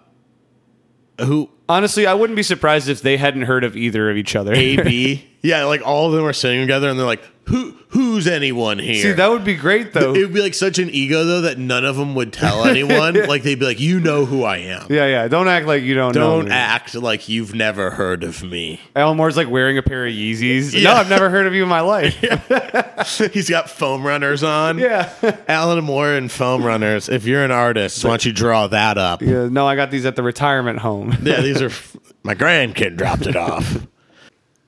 [1.18, 4.53] who Honestly, I wouldn't be surprised if they hadn't heard of either of each other.
[4.53, 5.25] AB.
[5.43, 7.74] yeah, like all of them are sitting together and they're like, "Who?
[7.88, 10.14] Who's anyone here?" See, that would be great though.
[10.14, 13.14] it would be like such an ego though that none of them would tell anyone.
[13.26, 15.28] like they'd be like, "You know who I am." yeah, yeah.
[15.28, 16.36] Don't act like you don't, know.
[16.36, 16.51] Don't me.
[16.53, 18.80] act like you've never heard of me.
[18.95, 20.82] Alan Moore's like wearing a pair of Yeezys.
[20.82, 22.14] No, I've never heard of you in my life.
[23.32, 24.78] He's got foam runners on.
[24.78, 25.11] Yeah.
[25.49, 27.09] Alan Moore and foam runners.
[27.09, 29.22] If you're an artist, why don't you draw that up?
[29.22, 29.49] yeah.
[29.49, 31.16] No, I got these at the retirement home.
[31.22, 33.86] Yeah, these are f- my grandkid dropped it off.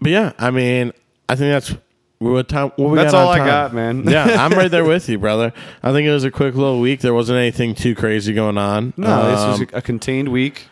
[0.02, 0.92] But yeah, I mean,
[1.28, 1.74] I think that's
[2.18, 2.70] what time.
[2.76, 4.04] What we That's got all I got, man.
[4.08, 5.52] yeah, I'm right there with you, brother.
[5.82, 7.00] I think it was a quick little week.
[7.00, 8.92] There wasn't anything too crazy going on.
[8.96, 10.68] No, this was Um, a, a contained week.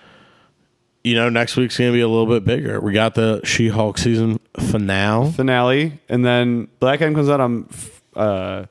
[1.02, 2.80] you know, next week's gonna be a little bit bigger.
[2.80, 5.32] We got the She-Hulk season finale.
[5.32, 7.68] finale, and then Black Adam comes out on
[8.14, 8.66] uh,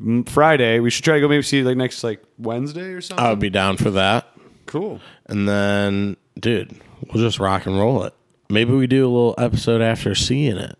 [0.00, 0.78] m- Friday.
[0.80, 3.24] We should try to go maybe see like next like Wednesday or something.
[3.24, 4.26] I would be down for that.
[4.66, 5.00] cool.
[5.26, 6.78] And then, dude,
[7.12, 8.14] we'll just rock and roll it.
[8.50, 10.78] Maybe we do a little episode after seeing it.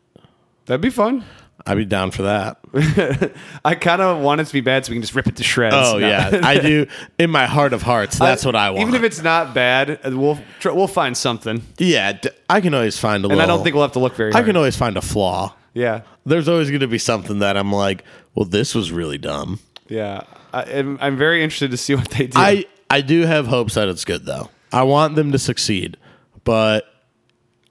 [0.67, 1.25] That'd be fun.
[1.67, 2.59] I'd be down for that.
[3.65, 5.43] I kind of want it to be bad so we can just rip it to
[5.45, 5.75] shreds.
[5.77, 6.09] Oh No.
[6.09, 6.87] yeah, I do.
[7.19, 8.83] In my heart of hearts, that's what I want.
[8.89, 12.99] Even if it's not bad, we'll tr- we'll find something, yeah, d- I can always
[12.99, 13.43] find a and little.
[13.43, 14.47] I don't think we'll have to look very I hard.
[14.47, 15.53] can always find a flaw.
[15.75, 18.03] yeah, There's always going to be something that I'm like,
[18.35, 19.59] well, this was really dumb.
[19.89, 20.23] yeah.
[20.55, 22.39] I, I'm, I'm very interested to see what they do.
[22.39, 24.49] I I do have hopes that it's good though.
[24.73, 25.99] I want them to succeed,
[26.45, 26.87] but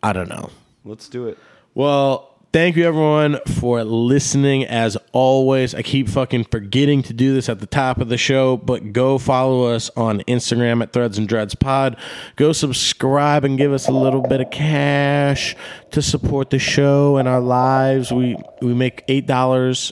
[0.07, 0.49] I don't know.
[0.85, 1.37] Let's do it.
[1.73, 4.63] Well, thank you everyone for listening.
[4.63, 8.55] As always, I keep fucking forgetting to do this at the top of the show,
[8.55, 11.97] but go follow us on Instagram at Threads and Dreads Pod.
[12.37, 15.57] Go subscribe and give us a little bit of cash
[15.91, 18.09] to support the show and our lives.
[18.09, 19.91] We we make eight dollars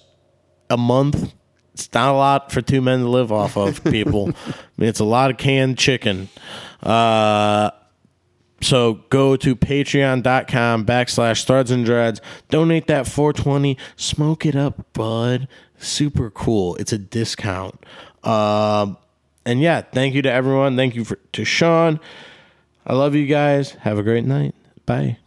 [0.69, 1.33] a month.
[1.73, 4.29] It's not a lot for two men to live off of, people.
[4.29, 6.29] I mean, it's a lot of canned chicken.
[6.81, 7.71] Uh,
[8.65, 12.19] so go to patreon.com backslash threads and dreads.
[12.49, 13.77] Donate that 420.
[13.95, 15.47] Smoke it up, bud.
[15.77, 16.75] Super cool.
[16.75, 17.85] It's a discount.
[18.23, 18.97] Um,
[19.45, 20.75] and yeah, thank you to everyone.
[20.75, 21.99] Thank you for, to Sean.
[22.87, 23.71] I love you guys.
[23.71, 24.55] Have a great night.
[24.85, 25.17] Bye.